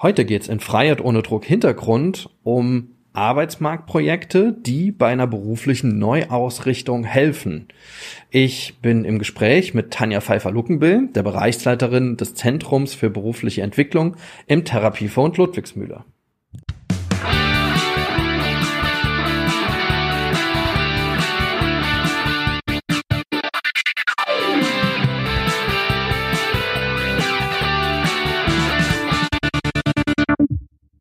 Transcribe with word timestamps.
Heute 0.00 0.26
geht's 0.26 0.48
in 0.48 0.60
Freiheit 0.60 1.00
ohne 1.00 1.22
Druck 1.22 1.46
Hintergrund 1.46 2.28
um 2.42 2.90
Arbeitsmarktprojekte, 3.14 4.52
die 4.52 4.92
bei 4.92 5.06
einer 5.06 5.26
beruflichen 5.26 5.98
Neuausrichtung 5.98 7.04
helfen. 7.04 7.68
Ich 8.28 8.78
bin 8.82 9.06
im 9.06 9.18
Gespräch 9.18 9.72
mit 9.72 9.90
Tanja 9.92 10.20
Pfeiffer-Luckenbill, 10.20 11.08
der 11.14 11.22
Bereichsleiterin 11.22 12.18
des 12.18 12.34
Zentrums 12.34 12.94
für 12.94 13.08
berufliche 13.08 13.62
Entwicklung 13.62 14.16
im 14.46 14.66
Therapiefonds 14.66 15.38
Ludwigsmühle. 15.38 16.04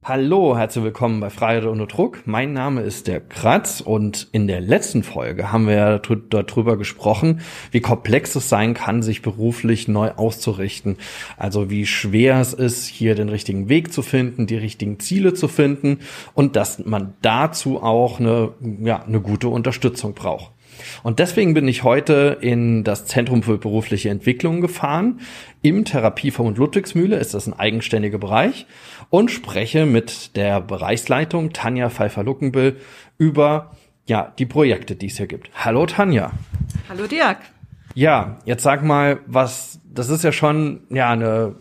Hallo, 0.08 0.56
herzlich 0.56 0.84
willkommen 0.84 1.20
bei 1.20 1.32
Freiheit 1.32 1.66
ohne 1.66 1.88
Druck. 1.88 2.22
Mein 2.26 2.54
Name 2.54 2.82
ist 2.82 3.08
der 3.08 3.20
Kratz 3.20 3.82
und 3.82 4.28
in 4.34 4.46
der 4.46 4.62
letzten 4.62 5.02
Folge 5.02 5.52
haben 5.52 5.68
wir 5.68 6.00
darüber 6.30 6.78
gesprochen, 6.78 7.42
wie 7.72 7.80
komplex 7.80 8.36
es 8.36 8.48
sein 8.48 8.76
kann, 8.76 9.02
sich 9.02 9.24
beruflich 9.24 9.88
neu 9.88 10.12
auszurichten. 10.12 10.98
Also 11.38 11.72
wie 11.72 11.88
schwer 11.88 12.40
es 12.40 12.54
ist, 12.54 12.86
hier 12.86 13.16
den 13.16 13.30
richtigen 13.30 13.68
Weg 13.68 13.92
zu 13.92 14.04
finden, 14.04 14.46
die 14.46 14.58
richtigen 14.58 15.00
Ziele 15.00 15.34
zu 15.34 15.48
finden 15.48 15.98
und 16.36 16.56
dass 16.56 16.86
man 16.86 17.16
dazu 17.24 17.82
auch 17.82 18.20
eine, 18.20 18.52
ja, 18.84 19.02
eine 19.02 19.22
gute 19.22 19.48
Unterstützung 19.48 20.14
braucht. 20.14 20.52
Und 21.04 21.20
deswegen 21.20 21.54
bin 21.54 21.68
ich 21.68 21.84
heute 21.84 22.38
in 22.42 22.84
das 22.84 23.06
Zentrum 23.06 23.44
für 23.44 23.58
berufliche 23.58 24.10
Entwicklung 24.10 24.62
gefahren. 24.62 25.20
Im 25.62 25.86
Therapieverbund 25.86 26.58
Ludwigsmühle 26.58 27.18
ist 27.18 27.34
das 27.34 27.48
ein 27.48 27.54
eigenständiger 27.54 28.18
Bereich 28.18 28.66
und 29.10 29.32
spreche 29.32 29.86
mit 29.86 30.36
der 30.36 30.62
Bereichsleitung 30.62 31.54
Tanja 31.54 31.90
Pfeiffer-Luckenbill 31.90 32.78
über 33.18 33.72
ja, 34.08 34.34
die 34.38 34.46
Projekte, 34.46 34.96
die 34.96 35.08
es 35.08 35.18
hier 35.18 35.28
gibt. 35.28 35.50
Hallo 35.56 35.86
Tanja. 35.86 36.32
Hallo 36.90 37.08
Dirk. 37.08 37.38
Ja, 37.96 38.38
jetzt 38.46 38.64
sag 38.64 38.84
mal, 38.84 39.20
was, 39.26 39.80
das 39.92 40.10
ist 40.10 40.24
ja 40.24 40.32
schon, 40.32 40.82
ja, 40.90 41.12
eine 41.12 41.56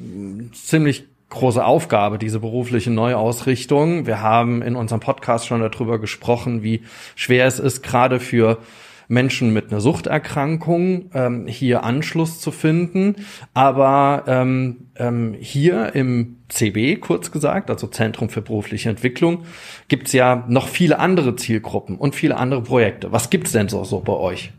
ziemlich 0.53 1.05
große 1.31 1.65
Aufgabe, 1.65 2.19
diese 2.19 2.41
berufliche 2.41 2.91
Neuausrichtung. 2.91 4.07
Wir 4.07 4.21
haben 4.21 4.63
in 4.63 4.77
unserem 4.77 5.01
Podcast 5.01 5.47
schon 5.47 5.61
darüber 5.61 5.99
gesprochen, 5.99 6.63
wie 6.63 6.83
schwer 7.17 7.47
es 7.47 7.59
ist, 7.59 7.83
gerade 7.83 8.21
für 8.21 8.59
Menschen 9.09 9.53
mit 9.53 9.71
einer 9.71 9.81
Suchterkrankung 9.81 11.11
ähm, 11.15 11.47
hier 11.47 11.85
Anschluss 11.85 12.41
zu 12.41 12.51
finden. 12.51 13.17
Aber 13.53 14.25
ähm, 14.27 14.89
ähm, 14.97 15.35
hier 15.39 15.95
im 15.95 16.37
CB, 16.49 16.97
kurz 16.97 17.31
gesagt, 17.31 17.71
also 17.71 17.87
Zentrum 17.87 18.29
für 18.29 18.43
berufliche 18.43 18.91
Entwicklung, 18.91 19.45
gibt's 19.89 20.13
ja 20.13 20.45
noch 20.49 20.69
viele 20.69 20.99
andere 20.99 21.37
Zielgruppen 21.37 21.97
und 21.97 22.15
viele 22.15 22.37
andere 22.37 22.63
Projekte. 22.63 23.13
Was 23.13 23.31
gibt's 23.31 23.53
denn 23.53 23.69
so, 23.69 23.85
so 23.85 24.01
bei 24.01 24.13
euch? 24.13 24.53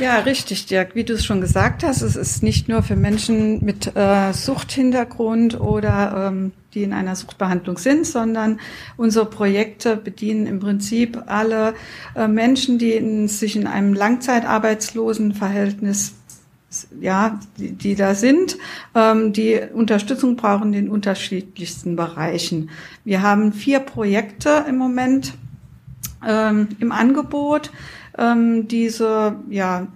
Ja, 0.00 0.18
richtig, 0.18 0.66
Dirk. 0.66 0.94
Wie 0.94 1.04
du 1.04 1.14
es 1.14 1.24
schon 1.24 1.40
gesagt 1.40 1.82
hast, 1.82 2.02
es 2.02 2.16
ist 2.16 2.42
nicht 2.42 2.68
nur 2.68 2.82
für 2.82 2.96
Menschen 2.96 3.64
mit 3.64 3.96
äh, 3.96 4.32
Suchthintergrund 4.32 5.58
oder 5.58 6.28
ähm, 6.28 6.52
die 6.76 6.84
in 6.84 6.92
einer 6.92 7.16
Suchtbehandlung 7.16 7.78
sind, 7.78 8.06
sondern 8.06 8.60
unsere 8.96 9.26
Projekte 9.26 9.96
bedienen 9.96 10.46
im 10.46 10.60
Prinzip 10.60 11.20
alle 11.26 11.74
äh, 12.14 12.28
Menschen, 12.28 12.78
die 12.78 12.92
in, 12.92 13.26
sich 13.26 13.56
in 13.56 13.66
einem 13.66 13.94
Langzeitarbeitslosenverhältnis 13.94 16.14
ja, 17.00 17.40
die, 17.58 17.72
die 17.72 17.94
da 17.94 18.14
sind, 18.14 18.58
ähm, 18.94 19.32
die 19.32 19.58
Unterstützung 19.72 20.36
brauchen 20.36 20.74
in 20.74 20.84
den 20.84 20.90
unterschiedlichsten 20.90 21.96
Bereichen. 21.96 22.68
Wir 23.04 23.22
haben 23.22 23.54
vier 23.54 23.80
Projekte 23.80 24.66
im 24.68 24.76
Moment 24.76 25.32
ähm, 26.26 26.68
im 26.78 26.92
Angebot 26.92 27.70
ähm, 28.18 28.68
diese, 28.68 29.36
ja, 29.48 29.86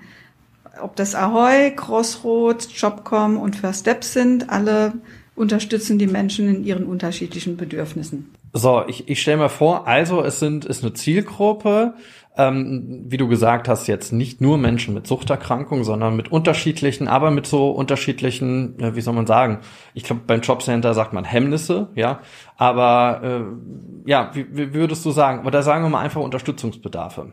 ob 0.81 0.97
das 0.97 1.15
Ahoy, 1.15 1.77
Crossroads, 1.77 2.71
Jobcom 2.81 3.37
und 3.37 3.57
First 3.57 3.81
Steps 3.81 4.15
sind, 4.15 4.49
alle 4.49 4.95
unterstützen 5.41 5.99
die 5.99 6.07
Menschen 6.07 6.49
in 6.49 6.65
ihren 6.65 6.85
unterschiedlichen 6.85 7.57
Bedürfnissen. 7.57 8.31
So, 8.53 8.85
ich, 8.87 9.09
ich 9.09 9.23
stelle 9.23 9.39
mir 9.39 9.49
vor, 9.49 9.89
also 9.89 10.23
es 10.23 10.39
sind 10.39 10.67
ist 10.67 10.85
eine 10.85 10.93
Zielgruppe, 10.93 11.95
ähm, 12.37 13.07
wie 13.09 13.17
du 13.17 13.27
gesagt 13.27 13.67
hast, 13.67 13.87
jetzt 13.87 14.13
nicht 14.13 14.43
nur 14.43 14.59
Menschen 14.59 14.93
mit 14.93 15.07
Suchterkrankungen, 15.07 15.83
sondern 15.83 16.15
mit 16.15 16.31
unterschiedlichen, 16.31 17.09
aber 17.09 17.31
mit 17.31 17.47
so 17.47 17.71
unterschiedlichen, 17.71 18.79
äh, 18.81 18.95
wie 18.95 19.01
soll 19.01 19.15
man 19.15 19.27
sagen, 19.27 19.61
ich 19.95 20.05
glaube 20.05 20.23
beim 20.27 20.43
Jobcenter 20.43 20.93
sagt 20.93 21.15
man 21.15 21.25
Hemmnisse, 21.25 21.89
ja, 21.95 22.21
aber 22.59 23.23
äh, 23.25 24.11
ja, 24.11 24.31
wie, 24.35 24.47
wie 24.55 24.75
würdest 24.75 25.05
du 25.07 25.11
sagen, 25.11 25.47
oder 25.47 25.63
sagen 25.63 25.85
wir 25.85 25.89
mal 25.89 26.01
einfach 26.01 26.21
Unterstützungsbedarfe. 26.21 27.33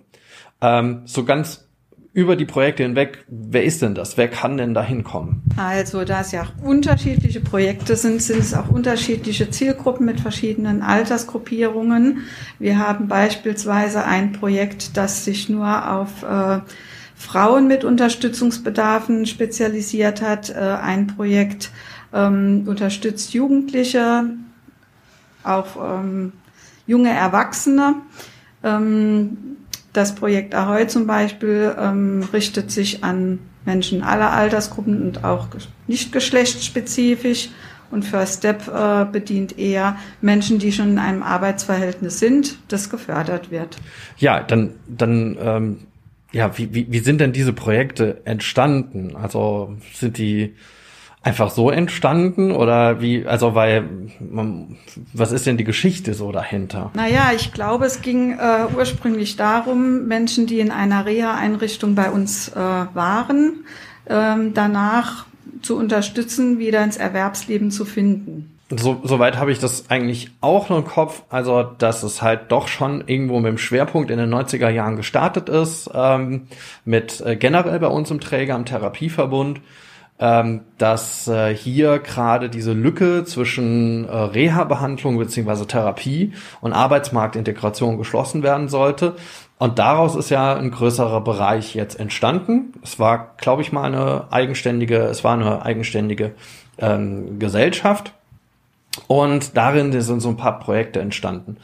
Ähm, 0.62 1.02
so 1.06 1.26
ganz 1.26 1.67
über 2.18 2.36
die 2.36 2.46
Projekte 2.46 2.82
hinweg, 2.82 3.26
wer 3.28 3.64
ist 3.64 3.84
denn 3.84 3.94
das? 3.94 4.18
Wer 4.18 4.28
kann 4.28 4.58
denn 4.58 4.74
da 4.74 4.82
hinkommen? 4.82 5.44
Also, 5.56 6.04
da 6.04 6.22
es 6.22 6.32
ja 6.32 6.42
auch 6.42 6.64
unterschiedliche 6.64 7.42
Projekte 7.42 7.96
sind, 7.96 8.24
sind 8.24 8.40
es 8.40 8.56
auch 8.56 8.70
unterschiedliche 8.70 9.52
Zielgruppen 9.52 10.08
mit 10.08 10.20
verschiedenen 10.20 10.82
Altersgruppierungen. 10.82 12.24
Wir 12.58 12.80
haben 12.80 13.08
beispielsweise 13.08 14.04
ein 14.04 14.32
Projekt, 14.32 14.98
das 14.98 15.26
sich 15.26 15.48
nur 15.48 15.92
auf 15.92 16.24
äh, 16.24 16.62
Frauen 17.16 17.68
mit 17.68 17.84
Unterstützungsbedarfen 17.84 19.28
spezialisiert 19.28 20.24
hat. 20.24 20.50
Äh, 20.50 20.56
ein 20.56 21.06
Projekt 21.06 21.70
ähm, 22.16 22.64
unterstützt 22.66 23.36
Jugendliche, 23.36 24.26
auch 25.44 26.00
ähm, 26.00 26.34
junge 26.88 27.12
Erwachsene. 27.12 27.98
Ähm, 28.64 29.38
das 29.98 30.14
Projekt 30.14 30.54
Ahoy 30.54 30.86
zum 30.88 31.08
Beispiel 31.08 31.76
ähm, 31.78 32.24
richtet 32.32 32.70
sich 32.70 33.04
an 33.04 33.40
Menschen 33.66 34.04
aller 34.04 34.32
Altersgruppen 34.32 35.02
und 35.02 35.24
auch 35.24 35.48
nicht 35.88 36.12
geschlechtsspezifisch. 36.12 37.50
Und 37.90 38.04
First 38.04 38.40
Step 38.40 38.68
äh, 38.68 39.06
bedient 39.06 39.58
eher 39.58 39.98
Menschen, 40.22 40.60
die 40.60 40.74
schon 40.74 40.92
in 40.92 41.00
einem 41.00 41.24
Arbeitsverhältnis 41.24 42.20
sind, 42.20 42.58
das 42.68 42.90
gefördert 42.90 43.50
wird. 43.50 43.78
Ja, 44.18 44.44
dann, 44.44 44.74
dann 44.88 45.38
ähm, 45.40 45.78
ja, 46.34 46.58
wie, 46.58 46.74
wie, 46.74 46.92
wie 46.92 47.00
sind 47.00 47.22
denn 47.22 47.32
diese 47.32 47.54
Projekte 47.54 48.22
entstanden? 48.26 49.16
Also 49.16 49.78
sind 49.94 50.18
die 50.18 50.54
einfach 51.28 51.50
so 51.50 51.70
entstanden 51.70 52.54
oder 52.54 53.02
wie, 53.02 53.26
also 53.26 53.54
weil, 53.54 53.84
was 55.12 55.34
ist 55.34 55.46
denn 55.46 55.58
die 55.58 55.66
Geschichte 55.66 56.14
so 56.14 56.32
dahinter? 56.32 56.92
Naja, 56.94 57.32
ich 57.36 57.52
glaube, 57.52 57.86
es 57.86 58.02
ging 58.02 58.32
äh, 58.32 58.74
ursprünglich 58.74 59.36
darum, 59.36 60.08
Menschen, 60.08 60.48
die 60.48 60.62
in 60.62 60.72
einer 60.72 61.06
Reha-Einrichtung 61.06 61.96
bei 61.96 62.10
uns 62.10 62.48
äh, 62.48 62.56
waren, 62.56 63.66
ähm, 64.08 64.54
danach 64.54 65.26
zu 65.62 65.76
unterstützen, 65.76 66.60
wieder 66.60 66.82
ins 66.82 66.96
Erwerbsleben 66.96 67.72
zu 67.72 67.84
finden. 67.84 68.54
So, 68.70 69.02
soweit 69.04 69.38
habe 69.38 69.52
ich 69.52 69.60
das 69.60 69.90
eigentlich 69.90 70.32
auch 70.40 70.70
nur 70.70 70.80
im 70.80 70.86
Kopf, 70.86 71.24
also 71.30 71.64
dass 71.64 72.04
es 72.04 72.22
halt 72.22 72.52
doch 72.54 72.70
schon 72.70 73.04
irgendwo 73.06 73.40
mit 73.40 73.50
dem 73.50 73.58
Schwerpunkt 73.58 74.12
in 74.12 74.18
den 74.18 74.34
90er 74.34 74.70
Jahren 74.70 74.96
gestartet 74.96 75.50
ist, 75.50 75.90
ähm, 75.94 76.48
mit 76.86 77.20
äh, 77.20 77.36
generell 77.36 77.80
bei 77.80 77.88
uns 77.88 78.12
im 78.12 78.22
Träger, 78.22 78.56
am 78.56 78.64
Therapieverbund 78.64 79.60
ähm, 80.20 80.62
dass 80.78 81.28
äh, 81.28 81.56
hier 81.56 82.00
gerade 82.00 82.50
diese 82.50 82.74
Lücke 82.74 83.24
zwischen 83.26 84.06
äh, 84.06 84.16
Reha-Behandlung 84.16 85.18
beziehungsweise 85.18 85.68
Therapie 85.68 86.34
und 86.60 86.74
Arbeitsmarktintegration 86.74 87.98
geschlossen 87.98 88.42
werden 88.42 88.68
sollte. 88.68 89.16
Und 89.60 89.80
daraus 89.80 90.16
ist 90.16 90.30
ja 90.30 90.56
ein 90.56 90.72
größerer 90.72 91.22
Bereich 91.22 91.76
jetzt 91.76 92.00
entstanden. 92.00 92.74
Es 92.84 93.00
war, 93.00 93.36
glaube 93.38 93.62
ich, 93.62 93.72
mal 93.72 93.86
eine 93.86 94.26
eigenständige, 94.32 94.98
es 94.98 95.24
war 95.24 95.34
eine 95.34 95.64
eigenständige 95.64 96.34
ähm, 96.80 97.38
Gesellschaft. 97.40 98.14
Und 99.06 99.56
darin 99.56 100.00
sind 100.02 100.22
so 100.22 100.30
ein 100.30 100.38
paar 100.38 100.60
Projekte 100.60 101.00
entstanden. 101.00 101.58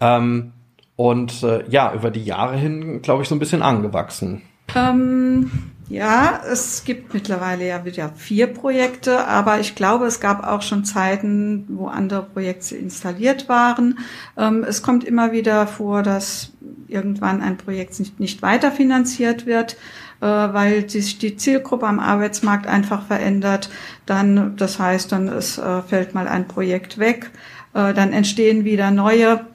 Ähm, 0.00 0.52
und 0.96 1.42
äh, 1.42 1.64
ja, 1.68 1.94
über 1.94 2.10
die 2.10 2.24
Jahre 2.24 2.56
hin, 2.56 3.00
glaube 3.00 3.22
ich, 3.22 3.28
so 3.28 3.34
ein 3.34 3.38
bisschen 3.38 3.62
angewachsen. 3.62 4.42
Ähm 4.74 5.50
ja, 5.88 6.42
es 6.50 6.84
gibt 6.84 7.14
mittlerweile 7.14 7.66
ja 7.66 7.84
wieder 7.84 8.10
vier 8.14 8.46
Projekte, 8.46 9.26
aber 9.26 9.58
ich 9.58 9.74
glaube, 9.74 10.04
es 10.04 10.20
gab 10.20 10.46
auch 10.46 10.60
schon 10.60 10.84
Zeiten, 10.84 11.64
wo 11.68 11.86
andere 11.86 12.24
Projekte 12.24 12.76
installiert 12.76 13.48
waren. 13.48 13.98
Ähm, 14.36 14.64
es 14.64 14.82
kommt 14.82 15.02
immer 15.04 15.32
wieder 15.32 15.66
vor, 15.66 16.02
dass 16.02 16.52
irgendwann 16.88 17.40
ein 17.40 17.56
Projekt 17.56 17.98
nicht, 17.98 18.20
nicht 18.20 18.42
weiterfinanziert 18.42 19.46
wird, 19.46 19.76
äh, 20.20 20.26
weil 20.26 20.90
sich 20.90 21.18
die 21.18 21.36
Zielgruppe 21.36 21.86
am 21.86 22.00
Arbeitsmarkt 22.00 22.66
einfach 22.66 23.06
verändert. 23.06 23.70
Dann, 24.04 24.56
das 24.56 24.78
heißt, 24.78 25.10
dann 25.10 25.28
es 25.28 25.56
äh, 25.56 25.82
fällt 25.82 26.14
mal 26.14 26.28
ein 26.28 26.48
Projekt 26.48 26.98
weg, 26.98 27.30
äh, 27.72 27.94
dann 27.94 28.12
entstehen 28.12 28.64
wieder 28.64 28.90
neue. 28.90 29.46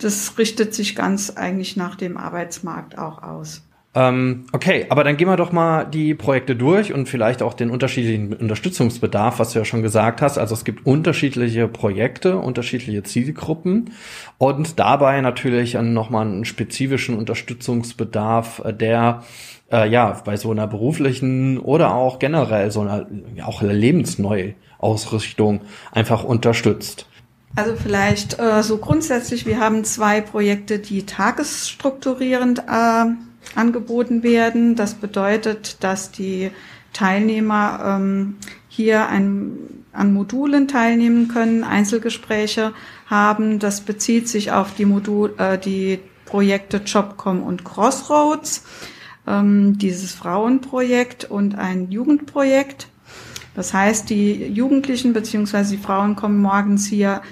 Das 0.00 0.36
richtet 0.36 0.74
sich 0.74 0.96
ganz 0.96 1.30
eigentlich 1.30 1.76
nach 1.76 1.94
dem 1.94 2.16
Arbeitsmarkt 2.16 2.98
auch 2.98 3.22
aus. 3.22 3.65
Ähm, 3.96 4.44
okay, 4.52 4.84
aber 4.90 5.04
dann 5.04 5.16
gehen 5.16 5.26
wir 5.26 5.38
doch 5.38 5.52
mal 5.52 5.84
die 5.84 6.14
Projekte 6.14 6.54
durch 6.54 6.92
und 6.92 7.08
vielleicht 7.08 7.40
auch 7.40 7.54
den 7.54 7.70
unterschiedlichen 7.70 8.34
Unterstützungsbedarf, 8.34 9.38
was 9.38 9.54
du 9.54 9.58
ja 9.58 9.64
schon 9.64 9.80
gesagt 9.80 10.20
hast. 10.20 10.36
Also 10.36 10.52
es 10.52 10.66
gibt 10.66 10.84
unterschiedliche 10.84 11.66
Projekte, 11.66 12.36
unterschiedliche 12.36 13.02
Zielgruppen 13.04 13.92
und 14.36 14.78
dabei 14.78 15.22
natürlich 15.22 15.78
nochmal 15.80 16.26
einen 16.26 16.44
spezifischen 16.44 17.16
Unterstützungsbedarf, 17.16 18.60
äh, 18.66 18.74
der 18.74 19.22
äh, 19.72 19.88
ja 19.88 20.20
bei 20.26 20.36
so 20.36 20.50
einer 20.50 20.66
beruflichen 20.66 21.58
oder 21.58 21.94
auch 21.94 22.18
generell 22.18 22.70
so 22.70 22.82
einer 22.82 23.06
auch 23.46 23.62
Lebensneuausrichtung 23.62 25.62
einfach 25.90 26.22
unterstützt. 26.22 27.08
Also 27.54 27.74
vielleicht 27.76 28.38
äh, 28.38 28.62
so 28.62 28.76
grundsätzlich, 28.76 29.46
wir 29.46 29.58
haben 29.58 29.84
zwei 29.84 30.20
Projekte, 30.20 30.78
die 30.78 31.06
tagesstrukturierend 31.06 32.58
äh, 32.58 33.06
angeboten 33.54 34.22
werden. 34.22 34.76
Das 34.76 34.94
bedeutet, 34.94 35.82
dass 35.82 36.10
die 36.10 36.50
Teilnehmer 36.92 37.98
ähm, 37.98 38.36
hier 38.68 39.08
ein, 39.08 39.84
an 39.92 40.12
Modulen 40.12 40.68
teilnehmen 40.68 41.28
können, 41.28 41.64
Einzelgespräche 41.64 42.72
haben. 43.06 43.58
Das 43.58 43.82
bezieht 43.82 44.28
sich 44.28 44.52
auf 44.52 44.74
die 44.74 44.84
Modul, 44.84 45.34
äh, 45.38 45.58
die 45.58 46.00
Projekte 46.24 46.78
Jobcom 46.78 47.42
und 47.42 47.64
Crossroads, 47.64 48.64
ähm, 49.26 49.78
dieses 49.78 50.12
Frauenprojekt 50.12 51.24
und 51.24 51.56
ein 51.56 51.90
Jugendprojekt. 51.90 52.88
Das 53.54 53.72
heißt, 53.72 54.10
die 54.10 54.44
Jugendlichen 54.46 55.12
beziehungsweise 55.12 55.76
die 55.76 55.82
Frauen 55.82 56.16
kommen 56.16 56.38
morgens 56.38 56.86
hier 56.86 57.22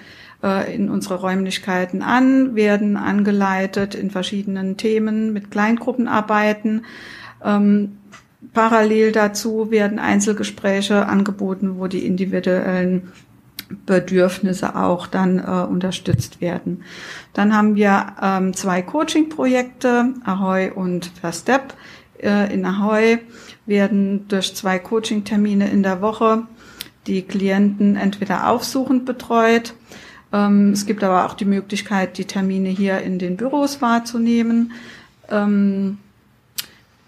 äh, 0.45 0.75
in 0.75 0.91
unsere 0.91 1.17
Räumlichkeiten 1.17 2.03
an, 2.03 2.55
werden 2.55 2.97
angeleitet 2.97 3.95
in 3.95 4.11
verschiedenen 4.11 4.77
Themen 4.77 5.33
mit 5.33 5.51
Kleingruppenarbeiten. 5.51 6.85
Ähm, 7.43 7.97
parallel 8.53 9.13
dazu 9.13 9.71
werden 9.71 9.99
Einzelgespräche 9.99 11.07
angeboten, 11.07 11.79
wo 11.79 11.87
die 11.87 12.07
individuellen 12.07 13.13
Bedürfnisse 13.87 14.77
auch 14.77 15.07
dann 15.07 15.39
äh, 15.39 15.67
unterstützt 15.67 16.43
werden. 16.43 16.83
Dann 17.33 17.57
haben 17.57 17.75
wir 17.75 18.15
ähm, 18.23 18.53
zwei 18.53 18.83
Coaching-Projekte, 18.83 20.13
Ahoy 20.25 20.71
und 20.71 21.11
First 21.21 21.43
Step. 21.43 21.75
Äh, 22.23 22.53
in 22.53 22.67
Ahoy 22.67 23.19
werden 23.65 24.29
durch 24.29 24.55
zwei 24.55 24.79
Coaching-Termine 24.79 25.71
in 25.71 25.83
der 25.83 26.03
Woche 26.03 26.43
die 27.07 27.23
Klienten 27.23 27.97
entweder 27.97 28.51
aufsuchend 28.51 29.07
betreut 29.07 29.75
es 30.73 30.87
gibt 30.87 31.05
aber 31.05 31.27
auch 31.27 31.35
die 31.35 31.45
Möglichkeit, 31.45 32.19
die 32.19 32.25
Termine 32.25 32.69
hier 32.69 32.99
in 33.01 33.19
den 33.19 33.37
Büros 33.37 33.81
wahrzunehmen. 33.81 34.73
Ähm, 35.31 35.99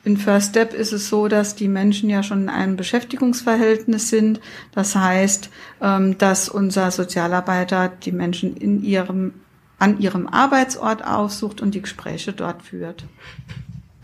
in 0.05 0.17
First 0.17 0.51
Step 0.51 0.73
ist 0.73 0.93
es 0.93 1.09
so, 1.09 1.27
dass 1.27 1.57
die 1.57 1.67
Menschen 1.67 2.09
ja 2.09 2.23
schon 2.23 2.43
in 2.43 2.49
einem 2.49 2.77
Beschäftigungsverhältnis 2.77 4.09
sind. 4.09 4.41
Das 4.71 4.95
heißt, 4.95 5.51
ähm, 5.83 6.17
dass 6.19 6.49
unser 6.49 6.93
Sozialarbeiter 6.93 7.89
die 7.89 8.13
Menschen 8.13 8.57
in 8.57 8.85
ihrem, 8.85 9.35
an 9.81 9.99
ihrem 9.99 10.29
Arbeitsort 10.29 11.05
aufsucht 11.05 11.61
und 11.61 11.75
die 11.75 11.83
Gespräche 11.83 12.33
dort 12.33 12.63
führt. 12.63 13.05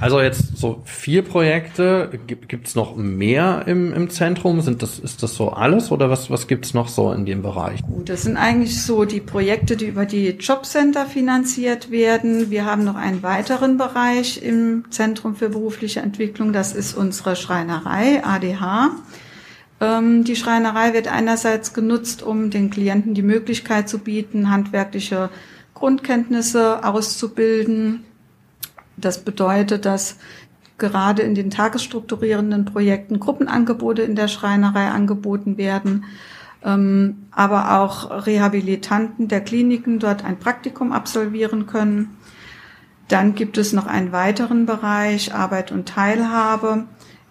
Also 0.03 0.21
jetzt 0.21 0.57
so 0.57 0.83
vier 0.85 1.23
Projekte. 1.23 2.11
Gibt 2.27 2.67
es 2.67 2.75
noch 2.75 2.97
mehr 2.97 3.63
im, 3.67 3.93
im 3.93 4.11
Zentrum? 4.11 4.61
Sind 4.61 4.83
das, 4.83 4.99
ist 4.99 5.23
das 5.23 5.37
so 5.37 5.51
alles 5.51 5.93
oder 5.93 6.11
was, 6.11 6.29
was 6.29 6.49
gibt 6.49 6.65
es 6.65 6.75
noch 6.75 6.89
so 6.89 7.13
in 7.13 7.25
dem 7.25 7.41
Bereich? 7.41 7.81
Gut, 7.83 8.09
das 8.09 8.23
sind 8.23 8.37
eigentlich 8.37 8.83
so 8.83 9.05
die 9.05 9.21
Projekte, 9.21 9.77
die 9.77 9.87
über 9.87 10.05
die 10.05 10.31
Jobcenter 10.31 11.07
finanziert 11.07 11.93
werden. 11.93 12.51
Wir 12.51 12.67
haben 12.67 12.83
noch 12.83 12.97
einen 12.97 13.23
weiteren 13.23 13.79
Bereich 13.79 14.43
im 14.43 14.91
Zentrum 14.91 15.37
für 15.37 15.51
berufliche 15.51 16.01
Entwicklung. 16.01 16.53
Das 16.53 16.73
ist 16.73 16.95
unsere 16.95 17.37
Schreinerei, 17.37 18.25
ADH. 18.25 18.91
Ähm, 19.81 20.25
die 20.25 20.35
Schreinerei 20.35 20.95
wird 20.95 21.07
einerseits 21.07 21.75
genutzt, 21.75 22.25
um 22.25 22.51
den 22.51 22.71
Klienten 22.71 23.15
die 23.15 23.23
Möglichkeit 23.23 23.89
zu 23.89 24.01
bieten, 24.01 24.51
handwerkliche 24.51 25.31
Grundkenntnisse 25.75 26.85
auszubilden 26.85 28.03
das 28.97 29.25
bedeutet, 29.25 29.85
dass 29.85 30.17
gerade 30.79 31.23
in 31.23 31.35
den 31.35 31.51
tagesstrukturierenden 31.51 32.65
Projekten 32.65 33.21
Gruppenangebote 33.21 34.03
in 34.03 34.17
der 34.17 34.29
Schreinerei 34.29 34.89
angeboten 34.89 35.57
werden, 35.57 36.05
ähm, 36.65 37.27
aber 37.31 37.79
auch 37.81 38.27
Rehabilitanten 38.27 39.29
der 39.29 39.41
Kliniken 39.41 39.99
dort 39.99 40.25
ein 40.25 40.39
Praktikum 40.39 40.93
absolvieren 40.93 41.67
können. 41.67 42.17
Dann 43.09 43.35
gibt 43.35 43.59
es 43.59 43.73
noch 43.73 43.87
einen 43.87 44.13
weiteren 44.13 44.67
Bereich 44.67 45.35
Arbeit 45.35 45.73
und 45.73 45.89
Teilhabe, 45.89 46.85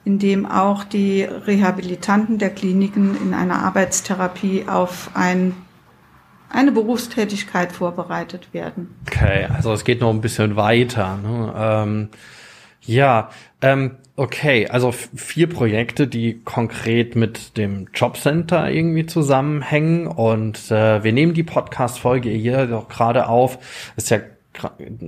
in 0.03 0.19
dem 0.19 0.45
auch 0.45 0.83
die 0.83 1.23
Rehabilitanten 1.23 2.37
der 2.37 2.49
Kliniken 2.49 3.15
in 3.21 3.33
einer 3.33 3.63
Arbeitstherapie 3.63 4.65
auf 4.67 5.11
ein 5.13 5.53
eine 6.53 6.71
Berufstätigkeit 6.71 7.71
vorbereitet 7.71 8.53
werden. 8.53 8.95
Okay, 9.07 9.48
also 9.53 9.74
es 9.74 9.83
geht 9.83 10.01
noch 10.01 10.09
ein 10.09 10.21
bisschen 10.21 10.56
weiter. 10.56 11.18
Ne? 11.18 11.53
Ähm, 11.56 12.09
ja, 12.81 13.30
ähm, 13.62 13.98
okay, 14.15 14.68
also 14.68 14.92
vier 14.92 15.48
Projekte, 15.48 16.07
die 16.07 16.42
konkret 16.44 17.15
mit 17.15 17.57
dem 17.57 17.88
Jobcenter 17.94 18.69
irgendwie 18.71 19.06
zusammenhängen 19.06 20.07
und 20.07 20.71
äh, 20.71 21.03
wir 21.03 21.13
nehmen 21.13 21.33
die 21.33 21.44
Podcast-Folge 21.44 22.30
hier 22.30 22.65
doch 22.68 22.88
gerade 22.88 23.27
auf. 23.27 23.59
Ist 23.95 24.09
ja 24.09 24.19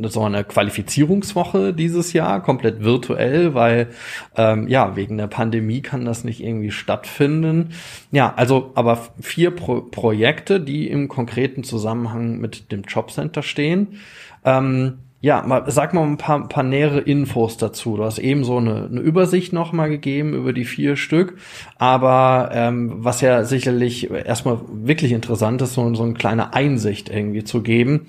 so 0.03 0.23
eine 0.23 0.43
Qualifizierungswoche 0.43 1.73
dieses 1.73 2.13
Jahr, 2.13 2.41
komplett 2.41 2.83
virtuell, 2.83 3.53
weil 3.53 3.89
ähm, 4.35 4.67
ja, 4.67 4.95
wegen 4.95 5.17
der 5.17 5.27
Pandemie 5.27 5.81
kann 5.81 6.05
das 6.05 6.23
nicht 6.23 6.41
irgendwie 6.41 6.71
stattfinden. 6.71 7.73
Ja, 8.11 8.33
also 8.35 8.71
aber 8.75 8.99
vier 9.19 9.51
Pro 9.51 9.81
Projekte, 9.81 10.59
die 10.59 10.87
im 10.87 11.07
konkreten 11.07 11.63
Zusammenhang 11.63 12.39
mit 12.39 12.71
dem 12.71 12.83
Jobcenter 12.83 13.43
stehen. 13.43 13.99
Ähm, 14.45 14.99
ja, 15.23 15.41
mal, 15.41 15.63
sag 15.67 15.93
mal 15.93 16.03
ein 16.03 16.17
paar, 16.17 16.49
paar 16.49 16.63
nähere 16.63 16.99
Infos 16.99 17.55
dazu. 17.55 17.95
Du 17.95 18.03
hast 18.03 18.19
eben 18.19 18.43
so 18.43 18.57
eine, 18.57 18.89
eine 18.91 18.99
Übersicht 18.99 19.53
noch 19.53 19.71
mal 19.71 19.87
gegeben 19.87 20.33
über 20.33 20.51
die 20.51 20.65
vier 20.65 20.97
Stück, 20.97 21.37
aber 21.77 22.49
ähm, 22.51 22.95
was 22.97 23.21
ja 23.21 23.45
sicherlich 23.45 24.11
erstmal 24.11 24.57
wirklich 24.69 25.13
interessant 25.13 25.61
ist, 25.61 25.75
so, 25.75 25.95
so 25.95 26.03
eine 26.03 26.13
kleine 26.13 26.53
Einsicht 26.53 27.09
irgendwie 27.09 27.45
zu 27.45 27.61
geben. 27.61 28.01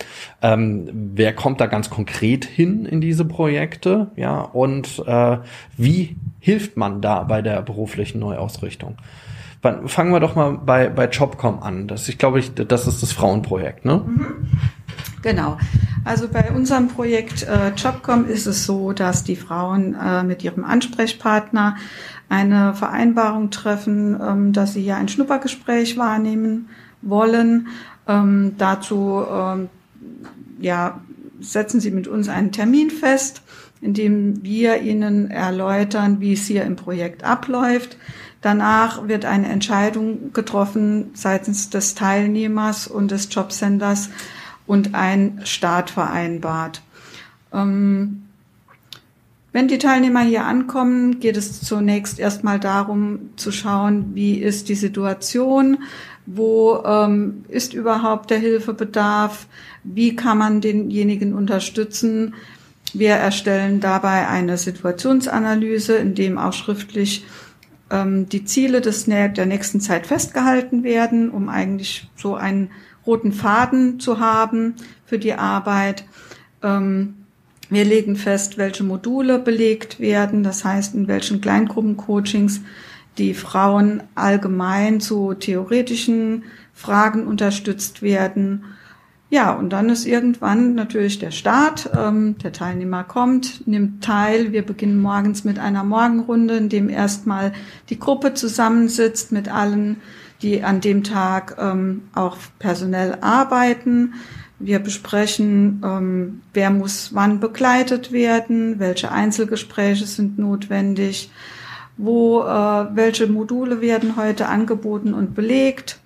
Ähm, 0.43 0.91
wer 0.93 1.33
kommt 1.33 1.61
da 1.61 1.67
ganz 1.67 1.89
konkret 1.89 2.45
hin 2.47 2.85
in 2.85 3.01
diese 3.01 3.25
Projekte? 3.25 4.11
Ja, 4.17 4.41
und 4.41 5.01
äh, 5.07 5.39
wie 5.77 6.17
hilft 6.41 6.77
man 6.77 7.01
da 7.01 7.23
bei 7.23 7.43
der 7.43 7.63
beruflichen 7.63 8.19
Neuausrichtung? 8.19 8.97
Fangen 9.87 10.13
wir 10.13 10.21
doch 10.21 10.35
mal 10.35 10.59
bei, 10.59 10.89
bei 10.89 11.07
Jobcom 11.07 11.63
an. 11.63 11.87
Das, 11.87 12.09
ich 12.09 12.19
glaube, 12.19 12.41
ich, 12.41 12.55
das 12.55 12.89
ist 12.89 13.05
das 13.05 13.13
Frauenprojekt, 13.13 13.85
ne? 13.85 14.03
Mhm. 14.05 14.49
Genau. 15.25 15.57
Also 16.05 16.29
bei 16.29 16.51
unserem 16.51 16.89
Projekt 16.89 17.45
äh, 17.45 17.71
Jobcom 17.71 18.27
ist 18.27 18.47
es 18.47 18.67
so, 18.67 18.93
dass 18.93 19.25
die 19.25 19.37
Frauen 19.37 19.95
äh, 19.95 20.23
mit 20.23 20.45
ihrem 20.45 20.65
Ansprechpartner 20.65 21.77
eine 22.29 22.75
Vereinbarung 22.75 23.51
treffen, 23.51 24.21
ähm, 24.21 24.53
dass 24.53 24.75
sie 24.75 24.83
hier 24.83 24.97
ein 24.97 25.09
Schnuppergespräch 25.09 25.97
wahrnehmen 25.97 26.69
wollen. 27.01 27.69
Ähm, 28.07 28.53
dazu 28.59 29.25
ähm, 29.33 29.71
ja, 30.61 31.01
setzen 31.41 31.81
sie 31.81 31.91
mit 31.91 32.07
uns 32.07 32.29
einen 32.29 32.53
Termin 32.53 32.91
fest, 32.91 33.41
in 33.81 33.95
dem 33.95 34.43
wir 34.43 34.83
ihnen 34.83 35.31
erläutern, 35.31 36.21
wie 36.21 36.35
es 36.35 36.47
hier 36.47 36.65
im 36.65 36.77
Projekt 36.77 37.25
abläuft. 37.25 37.97
Danach 38.43 39.09
wird 39.09 39.25
eine 39.25 39.49
Entscheidung 39.49 40.35
getroffen 40.35 41.13
seitens 41.15 41.71
des 41.71 41.95
Teilnehmers 41.95 42.87
und 42.87 43.11
des 43.11 43.29
Jobcenters, 43.31 44.11
und 44.67 44.95
ein 44.95 45.41
Start 45.45 45.91
vereinbart. 45.91 46.83
Ähm, 47.53 48.25
wenn 49.55 49.69
die 49.69 49.79
Teilnehmer 49.79 50.23
hier 50.23 50.45
ankommen, 50.45 51.21
geht 51.21 51.37
es 51.37 51.61
zunächst 51.61 52.19
erstmal 52.19 52.59
darum 52.59 53.31
zu 53.37 53.53
schauen, 53.53 54.11
wie 54.15 54.39
ist 54.39 54.69
die 54.69 54.75
Situation, 54.75 55.79
wo 56.27 56.83
ähm, 56.85 57.45
ist 57.49 57.73
überhaupt 57.73 58.31
der 58.31 58.39
Hilfebedarf, 58.39 59.47
wie 59.85 60.17
kann 60.17 60.39
man 60.39 60.61
denjenigen 60.61 61.35
unterstützen. 61.35 62.35
Wir 62.95 63.13
erstellen 63.13 63.79
dabei 63.79 64.27
eine 64.27 64.57
Situationsanalyse, 64.57 65.97
in 65.99 66.17
dem 66.17 66.37
auch 66.37 66.53
schriftlich 66.53 67.25
ähm, 67.91 68.29
die 68.29 68.45
Ziele 68.45 68.81
des, 68.81 69.05
der 69.05 69.47
nächsten 69.47 69.81
Zeit 69.81 70.09
festgehalten 70.09 70.83
werden, 70.83 71.31
um 71.31 71.49
eigentlich 71.49 72.09
so 72.17 72.35
einen 72.35 72.71
roten 73.07 73.33
Faden 73.33 74.01
zu 74.01 74.21
haben 74.21 74.75
für 75.05 75.19
die 75.19 75.35
Arbeit. 75.35 76.05
Ähm, 76.63 77.15
wir 77.71 77.85
legen 77.85 78.17
fest, 78.17 78.59
welche 78.59 78.85
Module 78.85 79.39
belegt 79.39 79.99
werden, 79.99 80.43
das 80.43 80.65
heißt, 80.65 80.95
in 80.95 81.09
welchen 81.09 81.41
Kleingruppencoachings 81.41 82.61
die 83.19 83.35
Frauen 83.35 84.03
allgemein 84.15 85.01
zu 85.01 85.35
theoretischen 85.35 86.45
Fragen 86.73 87.27
unterstützt 87.27 88.03
werden. 88.03 88.65
Ja, 89.31 89.53
und 89.53 89.71
dann 89.71 89.89
ist 89.89 90.07
irgendwann 90.07 90.75
natürlich 90.75 91.19
der 91.19 91.31
Start. 91.31 91.91
Ähm, 91.97 92.37
der 92.39 92.53
Teilnehmer 92.53 93.03
kommt, 93.03 93.67
nimmt 93.67 94.05
teil. 94.05 94.53
Wir 94.53 94.63
beginnen 94.63 95.01
morgens 95.01 95.45
mit 95.45 95.59
einer 95.59 95.83
Morgenrunde, 95.83 96.57
in 96.57 96.69
dem 96.69 96.89
erstmal 96.89 97.53
die 97.89 97.99
Gruppe 97.99 98.35
zusammensitzt 98.35 99.33
mit 99.33 99.49
allen, 99.49 99.97
die 100.45 100.63
an 100.63 100.81
dem 100.81 101.03
Tag 101.03 101.57
ähm, 101.59 102.03
auch 102.15 102.37
personell 102.59 103.19
arbeiten. 103.23 104.15
Wir 104.59 104.79
besprechen, 104.79 105.83
ähm, 105.85 106.43
wer 106.53 106.71
muss 106.71 107.15
wann 107.15 107.41
begleitet 107.41 108.13
werden, 108.13 108.79
welche 108.79 109.11
Einzelgespräche 109.11 110.07
sind 110.07 110.39
notwendig, 110.39 111.31
wo, 111.97 112.43
äh, 112.43 112.87
welche 112.95 113.27
Module 113.27 113.81
werden 113.81 114.17
heute 114.17 114.47
angeboten 114.49 115.15
und 115.15 115.35
belegt 115.35 115.99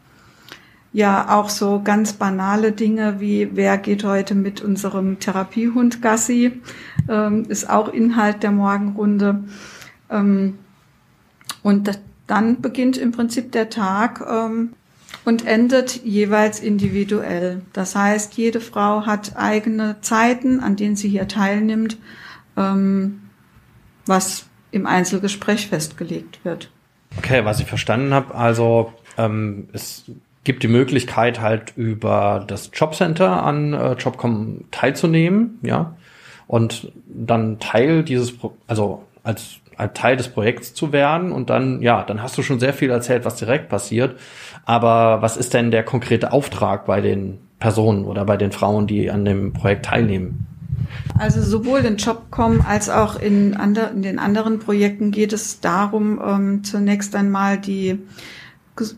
ja 0.92 1.36
auch 1.38 1.50
so 1.50 1.82
ganz 1.84 2.14
banale 2.14 2.72
Dinge 2.72 3.20
wie 3.20 3.50
wer 3.52 3.76
geht 3.76 4.04
heute 4.04 4.34
mit 4.34 4.62
unserem 4.62 5.18
Therapiehund 5.18 6.00
Gassi, 6.00 6.62
ähm, 7.08 7.44
ist 7.48 7.68
auch 7.68 7.92
Inhalt 7.92 8.42
der 8.42 8.52
Morgenrunde. 8.52 9.44
Ähm, 10.10 10.58
und 11.62 12.00
dann 12.28 12.60
beginnt 12.60 12.96
im 12.96 13.10
Prinzip 13.10 13.50
der 13.50 13.70
Tag 13.70 14.24
ähm, 14.30 14.74
und 15.24 15.46
endet 15.46 16.04
jeweils 16.04 16.60
individuell. 16.60 17.62
Das 17.72 17.96
heißt, 17.96 18.34
jede 18.34 18.60
Frau 18.60 19.04
hat 19.06 19.36
eigene 19.36 19.96
Zeiten, 20.00 20.60
an 20.60 20.76
denen 20.76 20.94
sie 20.94 21.08
hier 21.08 21.26
teilnimmt, 21.26 21.98
ähm, 22.56 23.22
was 24.06 24.46
im 24.70 24.86
Einzelgespräch 24.86 25.66
festgelegt 25.66 26.44
wird. 26.44 26.70
Okay, 27.16 27.44
was 27.44 27.58
ich 27.58 27.66
verstanden 27.66 28.14
habe, 28.14 28.34
also 28.34 28.92
ähm, 29.16 29.68
es 29.72 30.04
gibt 30.44 30.62
die 30.62 30.68
Möglichkeit 30.68 31.40
halt 31.40 31.72
über 31.76 32.44
das 32.46 32.70
Jobcenter 32.72 33.42
an 33.42 33.72
äh, 33.72 33.92
Jobcom 33.94 34.64
teilzunehmen, 34.70 35.58
ja, 35.62 35.96
und 36.46 36.92
dann 37.06 37.58
Teil 37.58 38.02
dieses, 38.02 38.34
also 38.66 39.04
als, 39.22 39.56
als 39.67 39.67
Teil 39.94 40.16
des 40.16 40.28
Projekts 40.28 40.74
zu 40.74 40.92
werden 40.92 41.32
und 41.32 41.50
dann, 41.50 41.80
ja, 41.82 42.02
dann 42.02 42.22
hast 42.22 42.36
du 42.36 42.42
schon 42.42 42.60
sehr 42.60 42.72
viel 42.72 42.90
erzählt, 42.90 43.24
was 43.24 43.36
direkt 43.36 43.68
passiert. 43.68 44.18
Aber 44.64 45.22
was 45.22 45.36
ist 45.36 45.54
denn 45.54 45.70
der 45.70 45.84
konkrete 45.84 46.32
Auftrag 46.32 46.86
bei 46.86 47.00
den 47.00 47.38
Personen 47.58 48.04
oder 48.04 48.24
bei 48.24 48.36
den 48.36 48.52
Frauen, 48.52 48.86
die 48.86 49.10
an 49.10 49.24
dem 49.24 49.52
Projekt 49.52 49.86
teilnehmen? 49.86 50.46
Also 51.18 51.40
sowohl 51.42 51.80
in 51.80 51.96
Jobcom 51.96 52.60
als 52.66 52.88
auch 52.88 53.20
in, 53.20 53.56
andre, 53.56 53.90
in 53.94 54.02
den 54.02 54.18
anderen 54.18 54.58
Projekten 54.58 55.10
geht 55.10 55.32
es 55.32 55.60
darum, 55.60 56.20
ähm, 56.24 56.64
zunächst 56.64 57.14
einmal 57.14 57.58
die 57.58 57.98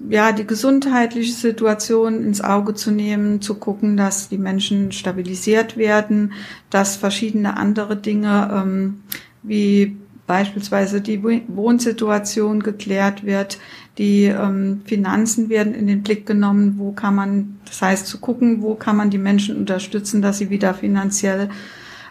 ja, 0.08 0.32
die 0.32 0.46
gesundheitliche 0.46 1.32
Situation 1.32 2.22
ins 2.22 2.42
Auge 2.42 2.74
zu 2.74 2.90
nehmen, 2.90 3.40
zu 3.40 3.54
gucken, 3.54 3.96
dass 3.96 4.28
die 4.28 4.38
Menschen 4.38 4.92
stabilisiert 4.92 5.76
werden, 5.76 6.32
dass 6.68 6.96
verschiedene 6.96 7.56
andere 7.56 7.96
Dinge 7.96 8.50
ähm, 8.52 9.02
wie 9.42 9.96
beispielsweise 10.30 11.00
die 11.00 11.24
Wohnsituation 11.24 12.62
geklärt 12.62 13.26
wird, 13.26 13.58
die 13.98 14.26
ähm, 14.26 14.82
Finanzen 14.84 15.48
werden 15.48 15.74
in 15.74 15.88
den 15.88 16.04
Blick 16.04 16.24
genommen, 16.24 16.76
wo 16.78 16.92
kann 16.92 17.16
man, 17.16 17.58
das 17.64 17.82
heißt 17.82 18.06
zu 18.06 18.20
gucken, 18.20 18.62
wo 18.62 18.76
kann 18.76 18.96
man 18.96 19.10
die 19.10 19.18
Menschen 19.18 19.56
unterstützen, 19.56 20.22
dass 20.22 20.38
sie 20.38 20.48
wieder 20.48 20.72
finanziell 20.72 21.50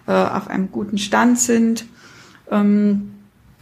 äh, 0.05 0.11
auf 0.11 0.49
einem 0.49 0.69
guten 0.69 0.97
Stand 0.97 1.39
sind. 1.39 1.85
Ähm, 2.51 3.13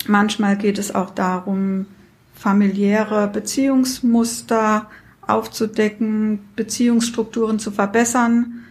manchmal 0.08 0.58
geht 0.58 0.80
es 0.80 0.96
auch 0.96 1.12
darum, 1.12 1.86
familiäre 2.34 3.28
Beziehungsmuster 3.28 4.88
aufzudecken, 5.22 6.40
Beziehungsstrukturen 6.56 7.60
zu 7.60 7.70
verbessern. 7.70 8.64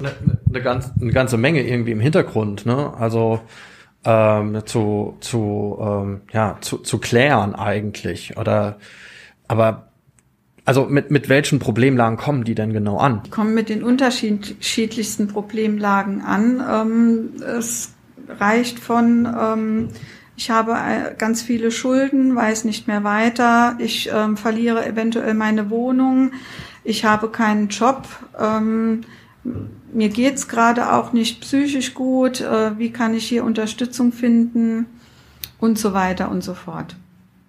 Eine, 0.00 0.12
eine, 0.50 0.62
ganz, 0.62 0.90
eine 1.00 1.12
ganze 1.12 1.38
Menge 1.38 1.66
irgendwie 1.66 1.92
im 1.92 2.00
Hintergrund, 2.00 2.66
ne? 2.66 2.92
Also 2.98 3.40
ähm, 4.04 4.62
zu, 4.64 5.16
zu, 5.20 5.78
ähm, 5.80 6.20
ja, 6.32 6.58
zu, 6.60 6.78
zu 6.78 6.98
klären 6.98 7.54
eigentlich. 7.54 8.36
Oder 8.36 8.78
aber 9.48 9.88
also 10.64 10.86
mit, 10.86 11.10
mit 11.10 11.28
welchen 11.28 11.58
Problemlagen 11.58 12.16
kommen 12.16 12.44
die 12.44 12.54
denn 12.54 12.72
genau 12.72 12.98
an? 12.98 13.22
Die 13.26 13.30
kommen 13.30 13.54
mit 13.54 13.68
den 13.68 13.82
unterschiedlichsten 13.82 15.28
Problemlagen 15.28 16.22
an. 16.22 16.62
Ähm, 16.70 17.42
es 17.42 17.92
reicht 18.28 18.78
von 18.78 19.26
ähm, 19.26 19.88
ich 20.40 20.50
habe 20.50 20.72
äh, 20.72 21.14
ganz 21.18 21.42
viele 21.42 21.70
Schulden, 21.70 22.34
weiß 22.34 22.64
nicht 22.64 22.88
mehr 22.88 23.04
weiter, 23.04 23.76
ich 23.78 24.10
ähm, 24.10 24.38
verliere 24.38 24.86
eventuell 24.86 25.34
meine 25.34 25.68
Wohnung, 25.68 26.32
ich 26.82 27.04
habe 27.04 27.28
keinen 27.28 27.68
Job, 27.68 28.08
ähm, 28.40 29.02
mir 29.92 30.08
geht's 30.08 30.48
gerade 30.48 30.92
auch 30.92 31.12
nicht 31.12 31.40
psychisch 31.40 31.94
gut, 31.94 32.40
äh, 32.40 32.78
wie 32.78 32.90
kann 32.90 33.14
ich 33.14 33.26
hier 33.26 33.44
Unterstützung 33.44 34.12
finden 34.12 34.86
und 35.58 35.78
so 35.78 35.92
weiter 35.92 36.30
und 36.30 36.42
so 36.42 36.54
fort. 36.54 36.96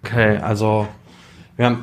Okay, 0.04 0.38
also 0.38 0.88
ja, 1.58 1.78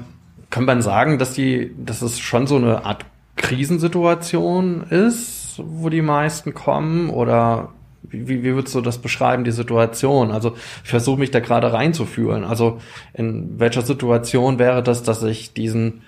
kann 0.50 0.66
man 0.66 0.82
sagen, 0.82 1.20
dass 1.20 1.34
die, 1.34 1.72
dass 1.78 2.02
es 2.02 2.20
schon 2.20 2.48
so 2.48 2.58
eine 2.58 2.86
Art 2.86 3.06
Krisensituation 3.36 4.84
ist, 4.84 5.62
wo 5.64 5.90
die 5.90 6.02
meisten 6.02 6.54
kommen 6.54 7.10
oder 7.10 7.70
wie, 8.04 8.44
wie 8.44 8.56
würdest 8.56 8.76
du 8.76 8.82
das 8.82 8.98
beschreiben, 8.98 9.44
die 9.44 9.52
Situation? 9.52 10.32
Also 10.32 10.56
ich 10.84 10.90
versuche 10.90 11.20
mich 11.20 11.32
da 11.32 11.40
gerade 11.40 11.72
reinzufühlen. 11.72 12.44
Also 12.44 12.80
in 13.14 13.60
welcher 13.60 13.82
Situation 13.82 14.60
wäre 14.60 14.84
das, 14.84 15.04
dass 15.04 15.24
ich 15.24 15.54
diesen 15.54 16.02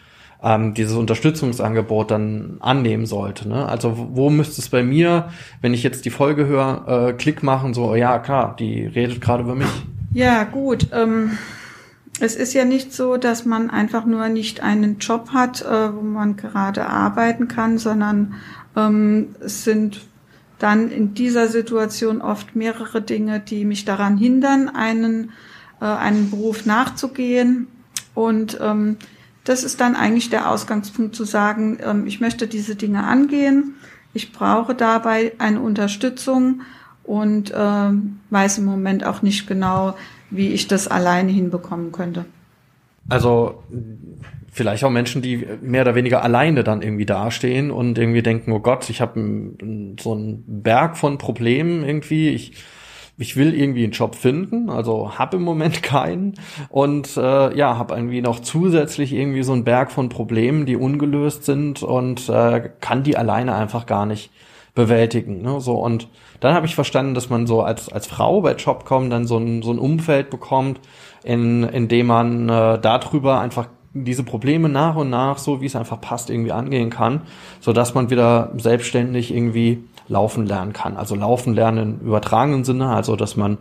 ähm, 0.44 0.74
dieses 0.74 0.96
Unterstützungsangebot 0.96 2.12
dann 2.12 2.58
annehmen 2.60 3.06
sollte. 3.06 3.48
Ne? 3.48 3.68
Also 3.68 4.10
wo 4.14 4.30
müsste 4.30 4.62
es 4.62 4.70
bei 4.70 4.84
mir, 4.84 5.30
wenn 5.62 5.74
ich 5.74 5.84
jetzt 5.84 6.06
die 6.06 6.10
Folge 6.10 6.48
höre, 6.48 7.10
äh, 7.10 7.14
Klick 7.14 7.44
machen, 7.44 7.74
so 7.74 7.96
ja 7.96 8.20
klar, 8.20 8.56
die 8.58 8.86
redet 8.86 9.22
gerade 9.22 9.44
über 9.44 9.56
mich. 9.56 9.70
Ja 10.14 10.44
gut. 10.44 10.88
Ähm 10.92 11.32
es 12.22 12.36
ist 12.36 12.54
ja 12.54 12.66
nicht 12.66 12.94
so, 12.94 13.18
dass 13.18 13.46
man 13.46 13.72
einfach 13.72 14.06
nur 14.06 14.30
nicht 14.30 14.62
einen 14.62 15.00
Job 15.00 15.30
hat, 15.34 15.62
äh, 15.64 15.96
wo 15.96 16.02
man 16.02 16.36
gerade 16.36 16.86
arbeiten 16.86 17.48
kann, 17.48 17.80
sondern 17.80 18.36
ähm, 18.78 19.30
es 19.40 19.64
sind 19.64 20.02
dann 20.60 20.92
in 20.92 21.16
dieser 21.16 21.48
Situation 21.48 22.22
oft 22.22 22.56
mehrere 22.56 23.02
Dinge, 23.02 23.40
die 23.40 23.66
mich 23.66 23.86
daran 23.86 24.18
hindern, 24.18 24.70
einen, 24.70 25.32
äh, 25.82 25.86
einen 25.86 26.30
Beruf 26.30 26.68
nachzugehen. 26.68 27.68
Und 28.14 28.60
ähm, 28.62 28.98
das 29.44 29.64
ist 29.64 29.82
dann 29.82 29.96
eigentlich 29.96 30.30
der 30.30 30.50
Ausgangspunkt 30.50 31.16
zu 31.16 31.24
sagen, 31.24 31.80
ähm, 31.84 32.06
ich 32.08 32.20
möchte 32.20 32.48
diese 32.48 32.76
Dinge 32.76 33.04
angehen, 33.04 33.76
ich 34.14 34.34
brauche 34.34 34.76
dabei 34.76 35.34
eine 35.38 35.62
Unterstützung 35.62 36.62
und 37.04 37.52
ähm, 37.56 38.20
weiß 38.30 38.60
im 38.60 38.66
Moment 38.66 39.06
auch 39.06 39.22
nicht 39.22 39.48
genau, 39.48 39.96
wie 40.30 40.50
ich 40.50 40.68
das 40.68 40.88
alleine 40.88 41.32
hinbekommen 41.32 41.92
könnte. 41.92 42.26
Also 43.10 43.64
vielleicht 44.52 44.84
auch 44.84 44.90
Menschen, 44.90 45.22
die 45.22 45.46
mehr 45.62 45.82
oder 45.82 45.96
weniger 45.96 46.24
alleine 46.24 46.64
dann 46.64 46.82
irgendwie 46.82 47.06
dastehen 47.06 47.72
und 47.72 47.98
irgendwie 47.98 48.22
denken, 48.22 48.52
oh 48.52 48.60
Gott, 48.60 48.90
ich 48.90 49.02
habe 49.02 49.20
so 50.00 50.14
einen 50.14 50.44
Berg 50.46 50.98
von 50.98 51.18
Problemen 51.18 51.84
irgendwie, 51.84 52.30
ich 52.30 52.54
ich 53.18 53.36
will 53.36 53.54
irgendwie 53.54 53.84
einen 53.84 53.94
Job 53.94 54.16
finden, 54.16 54.70
also 54.70 55.18
habe 55.18 55.38
im 55.38 55.44
Moment 55.44 55.84
keinen 55.84 56.36
und 56.70 57.18
äh, 57.18 57.56
ja, 57.56 57.78
habe 57.78 57.96
irgendwie 57.96 58.22
noch 58.22 58.40
zusätzlich 58.40 59.14
irgendwie 59.14 59.44
so 59.44 59.54
einen 59.54 59.64
Berg 59.64 59.92
von 59.92 60.10
Problemen, 60.10 60.66
die 60.66 60.76
ungelöst 60.76 61.44
sind 61.44 61.84
und 61.84 62.30
äh, 62.30 62.70
kann 62.80 63.04
die 63.04 63.18
alleine 63.18 63.56
einfach 63.56 63.86
gar 63.86 64.06
nicht 64.06 64.32
bewältigen. 64.74 65.42
Ne? 65.42 65.60
So 65.60 65.76
und 65.76 66.08
dann 66.40 66.54
habe 66.56 66.66
ich 66.66 66.76
verstanden, 66.76 67.14
dass 67.14 67.30
man 67.30 67.46
so 67.46 67.62
als 67.62 67.90
als 67.90 68.08
Frau 68.08 68.42
bei 68.42 68.56
Jobcom 68.56 69.10
dann 69.10 69.28
so 69.28 69.38
ein 69.38 69.62
so 69.62 69.72
ein 69.72 69.80
Umfeld 69.80 70.30
bekommt, 70.30 70.80
in 71.24 71.64
in 71.64 71.88
dem 71.88 72.08
man 72.08 72.50
äh, 72.50 72.80
darüber 72.80 73.40
einfach 73.40 73.68
diese 73.94 74.24
Probleme 74.24 74.70
nach 74.70 74.96
und 74.96 75.10
nach, 75.10 75.38
so 75.38 75.62
wie 75.62 75.66
es 75.66 75.76
einfach 75.76 76.00
passt, 76.00 76.30
irgendwie 76.30 76.54
angehen 76.54 76.90
kann, 76.90 77.22
so 77.60 77.74
dass 77.74 77.94
man 77.94 78.10
wieder 78.10 78.52
selbstständig 78.58 79.34
irgendwie 79.34 79.84
laufen 80.12 80.46
lernen 80.46 80.74
kann. 80.74 80.98
Also 80.98 81.16
laufen 81.16 81.54
lernen 81.54 82.00
im 82.02 82.08
übertragenen 82.08 82.64
Sinne, 82.64 82.90
also 82.90 83.16
dass 83.16 83.36
man, 83.36 83.58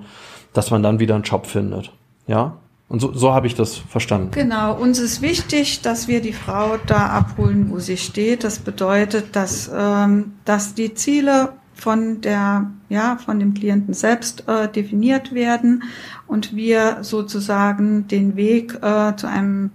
dass 0.53 0.71
man 0.71 0.83
dann 0.83 0.99
wieder 0.99 1.15
einen 1.15 1.25
Job 1.25 1.47
findet. 1.47 1.93
Ja? 2.27 2.57
Und 2.89 3.01
so, 3.01 3.13
so 3.13 3.33
habe 3.33 3.47
ich 3.47 3.55
das 3.55 3.77
verstanden. 3.77 4.33
Genau, 4.33 4.75
uns 4.75 4.99
ist 4.99 5.23
wichtig, 5.23 5.81
dass 5.81 6.09
wir 6.09 6.21
die 6.21 6.33
Frau 6.33 6.77
da 6.87 7.07
abholen, 7.07 7.71
wo 7.71 7.79
sie 7.79 7.97
steht. 7.97 8.43
Das 8.43 8.59
bedeutet, 8.59 9.37
dass, 9.37 9.71
ähm, 9.73 10.33
dass 10.45 10.75
die 10.75 10.95
Ziele 10.95 11.53
von 11.75 12.21
der, 12.21 12.71
ja, 12.89 13.17
von 13.25 13.39
dem 13.39 13.55
Klienten 13.55 13.95
selbst 13.95 14.49
äh, 14.49 14.69
definiert 14.69 15.33
werden 15.33 15.85
und 16.27 16.55
wir 16.55 16.99
sozusagen 17.03 18.09
den 18.09 18.37
Weg 18.37 18.75
äh, 18.83 19.15
zu 19.17 19.29
einem 19.29 19.71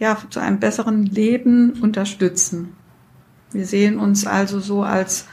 ja, 0.00 0.16
zu 0.30 0.38
einem 0.38 0.60
besseren 0.60 1.06
Leben 1.06 1.72
unterstützen. 1.82 2.74
Wir 3.50 3.66
sehen 3.66 3.98
uns 3.98 4.26
also 4.28 4.60
so 4.60 4.82
als 4.82 5.26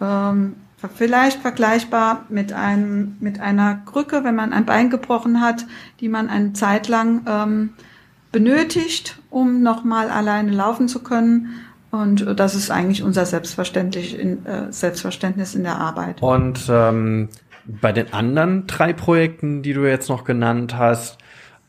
ähm, 0.00 0.56
vielleicht 0.94 1.40
vergleichbar 1.40 2.26
mit 2.28 2.52
einem 2.52 3.16
mit 3.20 3.40
einer 3.40 3.82
Krücke, 3.86 4.24
wenn 4.24 4.34
man 4.34 4.52
ein 4.52 4.66
Bein 4.66 4.90
gebrochen 4.90 5.40
hat, 5.40 5.66
die 6.00 6.08
man 6.08 6.28
eine 6.28 6.52
Zeit 6.52 6.88
lang 6.88 7.22
ähm, 7.28 7.70
benötigt, 8.32 9.18
um 9.30 9.62
nochmal 9.62 10.10
alleine 10.10 10.50
laufen 10.50 10.88
zu 10.88 11.02
können. 11.02 11.50
Und 11.90 12.38
das 12.40 12.54
ist 12.54 12.70
eigentlich 12.70 13.02
unser 13.02 13.26
Selbstverständlich 13.26 14.18
in, 14.18 14.46
äh, 14.46 14.72
Selbstverständnis 14.72 15.54
in 15.54 15.62
der 15.62 15.76
Arbeit. 15.78 16.22
Und 16.22 16.66
ähm, 16.70 17.28
bei 17.66 17.92
den 17.92 18.12
anderen 18.14 18.66
drei 18.66 18.92
Projekten, 18.94 19.62
die 19.62 19.74
du 19.74 19.86
jetzt 19.86 20.08
noch 20.08 20.24
genannt 20.24 20.76
hast, 20.76 21.18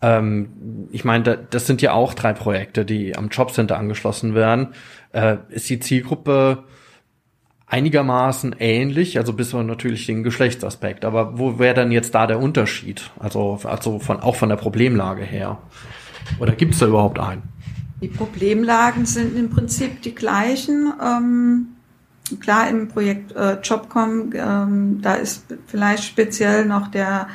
ähm, 0.02 0.88
ich 0.92 1.04
meine, 1.04 1.40
das 1.50 1.68
sind 1.68 1.82
ja 1.82 1.92
auch 1.92 2.14
drei 2.14 2.34
Projekte, 2.34 2.86
die 2.86 3.18
am 3.18 3.28
Jobcenter 3.28 3.78
angeschlossen 3.78 4.34
werden. 4.34 4.70
Äh, 5.12 5.38
ist 5.50 5.70
die 5.70 5.80
Zielgruppe 5.80 6.64
einigermaßen 7.68 8.56
ähnlich, 8.60 9.18
also 9.18 9.34
bis 9.34 9.54
auf 9.54 9.64
natürlich 9.64 10.06
den 10.06 10.24
Geschlechtsaspekt. 10.24 11.06
Aber 11.06 11.40
wo 11.40 11.60
wäre 11.60 11.74
dann 11.74 11.92
jetzt 11.92 12.14
da 12.14 12.28
der 12.28 12.40
Unterschied? 12.40 13.12
Also, 13.20 13.60
also 13.64 14.00
von, 14.00 14.20
auch 14.20 14.36
von 14.36 14.50
der 14.50 14.58
Problemlage 14.58 15.24
her. 15.24 15.58
Oder 16.40 16.54
gibt 16.54 16.74
es 16.74 16.80
da 16.80 16.88
überhaupt 16.88 17.20
einen? 17.20 17.44
Die 18.02 18.10
Problemlagen 18.10 19.06
sind 19.06 19.38
im 19.38 19.50
Prinzip 19.50 20.02
die 20.02 20.14
gleichen. 20.14 20.94
Ähm, 21.02 21.68
klar, 22.40 22.70
im 22.70 22.90
Projekt 22.90 23.32
äh, 23.34 23.60
Jobcom, 23.62 24.34
ähm, 24.36 25.00
da 25.02 25.16
ist 25.16 25.46
vielleicht 25.68 26.04
speziell 26.04 26.66
noch 26.66 26.90
der, 26.90 27.28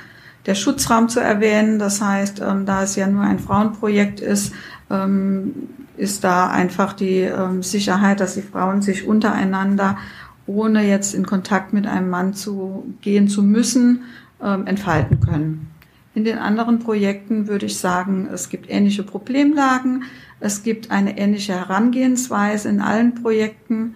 der 0.47 0.55
Schutzraum 0.55 1.09
zu 1.09 1.21
erwähnen. 1.21 1.79
Das 1.79 2.03
heißt, 2.03 2.41
ähm, 2.41 2.67
da 2.67 2.83
es 2.83 2.97
ja 2.97 3.07
nur 3.07 3.23
ein 3.23 3.39
Frauenprojekt 3.39 4.21
ist, 4.21 4.53
ähm, 4.91 5.55
ist 5.99 6.25
da 6.25 6.49
einfach 6.49 6.93
die 6.93 7.21
ähm, 7.21 7.63
Sicherheit, 7.63 8.21
dass 8.21 8.35
die 8.35 8.43
Frauen 8.43 8.83
sich 8.83 9.07
untereinander, 9.07 9.99
ohne 10.47 10.87
jetzt 10.87 11.15
in 11.15 11.27
Kontakt 11.27 11.73
mit 11.73 11.87
einem 11.87 12.09
Mann 12.09 12.35
zu 12.35 12.95
gehen 13.01 13.29
zu 13.29 13.43
müssen, 13.43 14.05
ähm, 14.43 14.67
entfalten 14.67 15.21
können. 15.21 15.71
In 16.15 16.25
den 16.25 16.39
anderen 16.39 16.79
Projekten 16.79 17.49
würde 17.49 17.67
ich 17.67 17.79
sagen, 17.79 18.29
es 18.33 18.49
gibt 18.49 18.69
ähnliche 18.71 19.03
Problemlagen. 19.03 20.05
Es 20.41 20.63
gibt 20.63 20.91
eine 20.91 21.19
ähnliche 21.19 21.53
Herangehensweise 21.53 22.69
in 22.69 22.81
allen 22.81 23.15
Projekten 23.15 23.95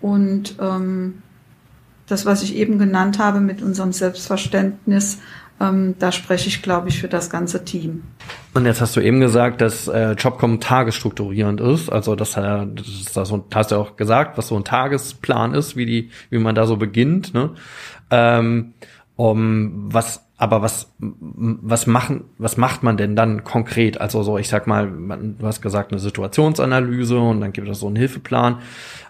und 0.00 0.56
ähm, 0.60 1.22
das, 2.06 2.26
was 2.26 2.42
ich 2.42 2.56
eben 2.56 2.78
genannt 2.78 3.18
habe 3.18 3.40
mit 3.40 3.62
unserem 3.62 3.92
Selbstverständnis, 3.92 5.18
ähm, 5.60 5.94
da 5.98 6.12
spreche 6.12 6.48
ich, 6.48 6.62
glaube 6.62 6.88
ich, 6.88 7.00
für 7.00 7.08
das 7.08 7.30
ganze 7.30 7.64
Team. 7.64 8.02
Und 8.54 8.66
jetzt 8.66 8.80
hast 8.80 8.96
du 8.96 9.00
eben 9.00 9.20
gesagt, 9.20 9.60
dass 9.60 9.88
äh, 9.88 10.12
Jobcom 10.12 10.60
tagesstrukturierend 10.60 11.60
ist. 11.60 11.90
Also 11.90 12.16
das, 12.16 12.36
äh, 12.36 12.66
das 12.66 13.12
das 13.14 13.32
hast 13.54 13.70
du 13.70 13.76
auch 13.76 13.96
gesagt, 13.96 14.36
was 14.36 14.48
so 14.48 14.56
ein 14.56 14.64
Tagesplan 14.64 15.54
ist, 15.54 15.76
wie 15.76 15.86
die, 15.86 16.10
wie 16.30 16.38
man 16.38 16.54
da 16.54 16.66
so 16.66 16.76
beginnt. 16.76 17.34
Ne? 17.34 17.50
Ähm, 18.10 18.74
um 19.16 19.92
was 19.92 20.24
aber 20.36 20.62
was, 20.62 20.92
was 20.98 21.86
machen, 21.86 22.24
was 22.38 22.56
macht 22.56 22.82
man 22.82 22.96
denn 22.96 23.14
dann 23.14 23.44
konkret? 23.44 24.00
Also 24.00 24.22
so, 24.24 24.36
ich 24.36 24.48
sag 24.48 24.66
mal, 24.66 24.88
man, 24.88 25.38
du 25.38 25.46
hast 25.46 25.62
gesagt, 25.62 25.92
eine 25.92 26.00
Situationsanalyse 26.00 27.18
und 27.18 27.40
dann 27.40 27.52
gibt 27.52 27.68
es 27.68 27.78
so 27.78 27.86
einen 27.86 27.96
Hilfeplan. 27.96 28.58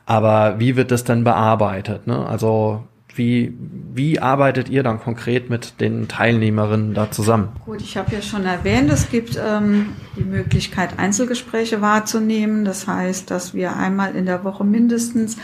Aber 0.04 0.60
wie 0.60 0.76
wird 0.76 0.90
das 0.90 1.02
dann 1.02 1.24
bearbeitet? 1.24 2.06
Ne? 2.06 2.26
Also 2.26 2.84
wie, 3.16 3.56
wie 3.92 4.20
arbeitet 4.20 4.68
ihr 4.68 4.82
dann 4.82 5.00
konkret 5.00 5.50
mit 5.50 5.80
den 5.80 6.08
Teilnehmerinnen 6.08 6.94
da 6.94 7.10
zusammen? 7.10 7.50
Gut, 7.64 7.80
ich 7.80 7.96
habe 7.96 8.14
ja 8.14 8.22
schon 8.22 8.44
erwähnt, 8.44 8.90
es 8.90 9.10
gibt 9.10 9.38
ähm, 9.42 9.90
die 10.16 10.24
Möglichkeit, 10.24 10.98
Einzelgespräche 10.98 11.80
wahrzunehmen. 11.80 12.64
Das 12.64 12.86
heißt, 12.86 13.30
dass 13.30 13.54
wir 13.54 13.76
einmal 13.76 14.14
in 14.14 14.26
der 14.26 14.44
Woche 14.44 14.64
mindestens 14.64 15.36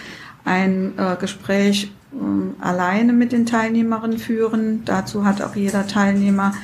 ein 0.44 0.92
äh, 0.98 1.16
Gespräch 1.16 1.92
ähm, 2.12 2.54
alleine 2.60 3.12
mit 3.12 3.32
den 3.32 3.46
Teilnehmerinnen 3.46 4.18
führen. 4.18 4.84
Dazu 4.84 5.24
hat 5.24 5.42
auch 5.42 5.54
jeder 5.54 5.86
Teilnehmer 5.86 6.54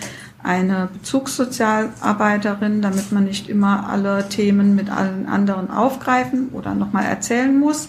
eine 0.43 0.89
Bezugssozialarbeiterin, 0.93 2.81
damit 2.81 3.11
man 3.11 3.25
nicht 3.25 3.49
immer 3.49 3.89
alle 3.89 4.29
Themen 4.29 4.75
mit 4.77 4.91
allen 4.91 5.27
anderen 5.27 5.71
aufgreifen 5.71 6.51
oder 6.53 6.75
nochmal 6.75 7.05
erzählen 7.05 7.59
muss. 7.59 7.89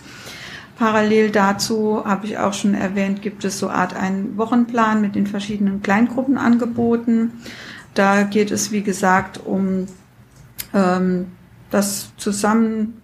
Parallel 0.77 1.31
dazu 1.31 2.03
habe 2.05 2.27
ich 2.27 2.37
auch 2.37 2.53
schon 2.53 2.75
erwähnt, 2.75 3.23
gibt 3.23 3.43
es 3.43 3.57
so 3.57 3.69
Art 3.69 3.95
einen 3.95 4.37
Wochenplan 4.37 5.01
mit 5.01 5.15
den 5.15 5.25
verschiedenen 5.25 5.81
Kleingruppenangeboten. 5.81 7.31
Da 7.95 8.23
geht 8.23 8.51
es, 8.51 8.71
wie 8.71 8.83
gesagt, 8.83 9.39
um 9.43 9.87
ähm, 10.75 11.31
das 11.71 12.11
Zusammen 12.17 13.01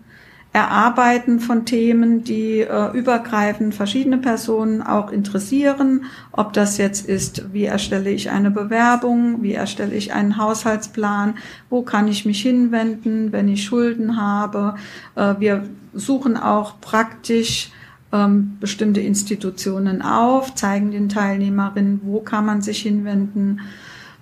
Erarbeiten 0.53 1.39
von 1.39 1.65
Themen, 1.65 2.23
die 2.23 2.59
äh, 2.59 2.95
übergreifend 2.95 3.73
verschiedene 3.73 4.19
Personen 4.19 4.83
auch 4.83 5.11
interessieren. 5.11 6.05
Ob 6.31 6.53
das 6.53 6.77
jetzt 6.77 7.09
ist, 7.09 7.51
wie 7.53 7.65
erstelle 7.65 8.11
ich 8.11 8.29
eine 8.29 8.51
Bewerbung, 8.51 9.41
wie 9.41 9.53
erstelle 9.53 9.95
ich 9.95 10.13
einen 10.13 10.37
Haushaltsplan, 10.37 11.35
wo 11.71 11.81
kann 11.81 12.07
ich 12.07 12.25
mich 12.25 12.43
hinwenden, 12.43 13.31
wenn 13.31 13.47
ich 13.47 13.63
Schulden 13.63 14.15
habe. 14.15 14.75
Äh, 15.15 15.33
wir 15.39 15.63
suchen 15.95 16.37
auch 16.37 16.79
praktisch 16.79 17.71
ähm, 18.11 18.57
bestimmte 18.59 19.01
Institutionen 19.01 20.03
auf, 20.03 20.53
zeigen 20.53 20.91
den 20.91 21.09
Teilnehmerinnen, 21.09 22.01
wo 22.03 22.19
kann 22.19 22.45
man 22.45 22.61
sich 22.61 22.83
hinwenden. 22.83 23.61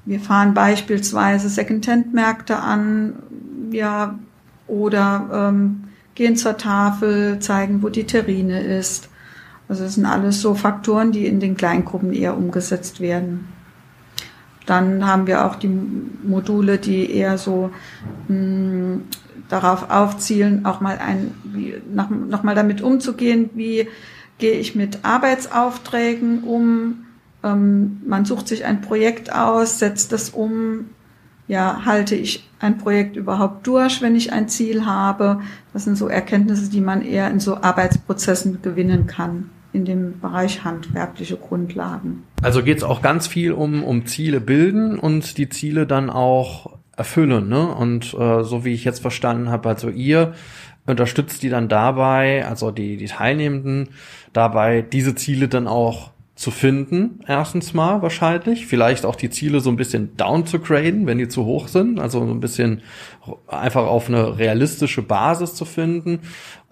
Wir 0.05 0.21
fahren 0.21 0.53
beispielsweise 0.53 1.49
Secondhand-Märkte 1.49 2.57
an, 2.57 3.15
ja, 3.71 4.17
oder 4.67 5.49
ähm, 5.49 5.83
gehen 6.21 6.35
zur 6.35 6.55
Tafel, 6.55 7.39
zeigen, 7.39 7.81
wo 7.81 7.89
die 7.89 8.03
Terrine 8.03 8.61
ist. 8.61 9.09
Also 9.67 9.85
das 9.85 9.95
sind 9.95 10.05
alles 10.05 10.39
so 10.39 10.53
Faktoren, 10.53 11.11
die 11.11 11.25
in 11.25 11.39
den 11.39 11.57
Kleingruppen 11.57 12.13
eher 12.13 12.37
umgesetzt 12.37 12.99
werden. 12.99 13.47
Dann 14.67 15.07
haben 15.07 15.25
wir 15.25 15.43
auch 15.43 15.55
die 15.55 15.67
Module, 16.23 16.77
die 16.77 17.11
eher 17.11 17.39
so 17.39 17.71
mh, 18.27 18.35
hm, 18.35 19.01
darauf 19.49 19.89
aufzielen, 19.89 20.63
auch 20.67 20.79
mal 20.79 20.99
ein, 20.99 21.33
wie, 21.43 21.81
noch, 21.91 22.11
noch 22.11 22.43
mal 22.43 22.53
damit 22.53 22.83
umzugehen, 22.83 23.49
wie 23.55 23.87
gehe 24.37 24.59
ich 24.59 24.75
mit 24.75 24.99
Arbeitsaufträgen 25.03 26.43
um. 26.43 27.07
Ähm, 27.43 27.99
man 28.05 28.25
sucht 28.25 28.47
sich 28.47 28.63
ein 28.63 28.81
Projekt 28.81 29.33
aus, 29.33 29.79
setzt 29.79 30.13
es 30.13 30.29
um, 30.29 30.85
ja, 31.51 31.81
halte 31.83 32.15
ich 32.15 32.47
ein 32.61 32.77
Projekt 32.77 33.17
überhaupt 33.17 33.67
durch, 33.67 34.01
wenn 34.01 34.15
ich 34.15 34.31
ein 34.31 34.47
Ziel 34.47 34.85
habe? 34.85 35.41
Das 35.73 35.83
sind 35.83 35.97
so 35.97 36.07
Erkenntnisse, 36.07 36.71
die 36.71 36.79
man 36.79 37.01
eher 37.01 37.29
in 37.29 37.41
so 37.41 37.57
Arbeitsprozessen 37.57 38.61
gewinnen 38.61 39.05
kann 39.05 39.49
in 39.73 39.83
dem 39.83 40.21
Bereich 40.21 40.63
handwerkliche 40.63 41.35
Grundlagen. 41.35 42.23
Also 42.41 42.63
geht 42.63 42.77
es 42.77 42.83
auch 42.85 43.01
ganz 43.01 43.27
viel 43.27 43.51
um, 43.51 43.83
um 43.83 44.05
Ziele 44.05 44.39
bilden 44.39 44.97
und 44.97 45.37
die 45.37 45.49
Ziele 45.49 45.85
dann 45.85 46.09
auch 46.09 46.77
erfüllen. 46.95 47.49
Ne? 47.49 47.67
Und 47.67 48.13
äh, 48.13 48.43
so 48.43 48.63
wie 48.63 48.73
ich 48.73 48.85
jetzt 48.85 49.01
verstanden 49.01 49.49
habe, 49.49 49.67
also 49.67 49.89
ihr 49.89 50.33
unterstützt 50.85 51.43
die 51.43 51.49
dann 51.49 51.67
dabei, 51.67 52.47
also 52.47 52.71
die, 52.71 52.95
die 52.95 53.07
Teilnehmenden 53.07 53.89
dabei, 54.31 54.83
diese 54.83 55.15
Ziele 55.15 55.49
dann 55.49 55.67
auch 55.67 56.10
zu 56.41 56.49
finden, 56.49 57.19
erstens 57.27 57.75
mal 57.75 58.01
wahrscheinlich. 58.01 58.65
Vielleicht 58.65 59.05
auch 59.05 59.15
die 59.15 59.29
Ziele 59.29 59.59
so 59.59 59.69
ein 59.69 59.75
bisschen 59.75 60.17
down 60.17 60.47
zu 60.47 60.57
graden, 60.57 61.05
wenn 61.05 61.19
die 61.19 61.27
zu 61.27 61.45
hoch 61.45 61.67
sind. 61.67 61.99
Also 61.99 62.25
so 62.25 62.33
ein 62.33 62.39
bisschen 62.39 62.81
einfach 63.47 63.85
auf 63.85 64.07
eine 64.07 64.39
realistische 64.39 65.03
Basis 65.03 65.53
zu 65.53 65.65
finden 65.65 66.21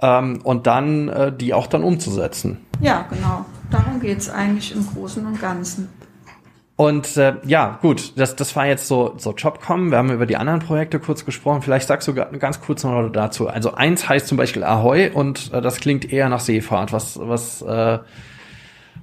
ähm, 0.02 0.40
und 0.44 0.66
dann 0.66 1.08
äh, 1.10 1.32
die 1.32 1.54
auch 1.54 1.68
dann 1.68 1.84
umzusetzen. 1.84 2.58
Ja, 2.82 3.06
genau. 3.12 3.46
Darum 3.70 4.00
geht's 4.00 4.28
eigentlich 4.28 4.74
im 4.74 4.88
Großen 4.88 5.24
und 5.24 5.40
Ganzen. 5.40 5.88
Und 6.76 7.16
äh, 7.18 7.36
ja, 7.46 7.78
gut, 7.80 8.14
das, 8.18 8.36
das 8.36 8.56
war 8.56 8.66
jetzt 8.66 8.88
so, 8.88 9.14
so 9.18 9.36
Jobcom. 9.36 9.92
Wir 9.92 10.00
haben 10.00 10.10
über 10.10 10.26
die 10.26 10.38
anderen 10.38 10.62
Projekte 10.62 10.98
kurz 10.98 11.26
gesprochen. 11.26 11.62
Vielleicht 11.62 11.88
sagst 11.88 12.08
du 12.08 12.16
ganz 12.16 12.60
kurz 12.60 12.84
noch 12.84 13.10
dazu. 13.10 13.48
Also 13.48 13.76
eins 13.76 14.10
heißt 14.10 14.28
zum 14.28 14.38
Beispiel 14.38 14.64
Ahoi 14.64 15.12
und 15.14 15.54
äh, 15.54 15.62
das 15.62 15.80
klingt 15.80 16.12
eher 16.12 16.28
nach 16.28 16.40
Seefahrt. 16.40 16.92
Was, 16.92 17.20
was 17.22 17.62
äh, 17.62 18.00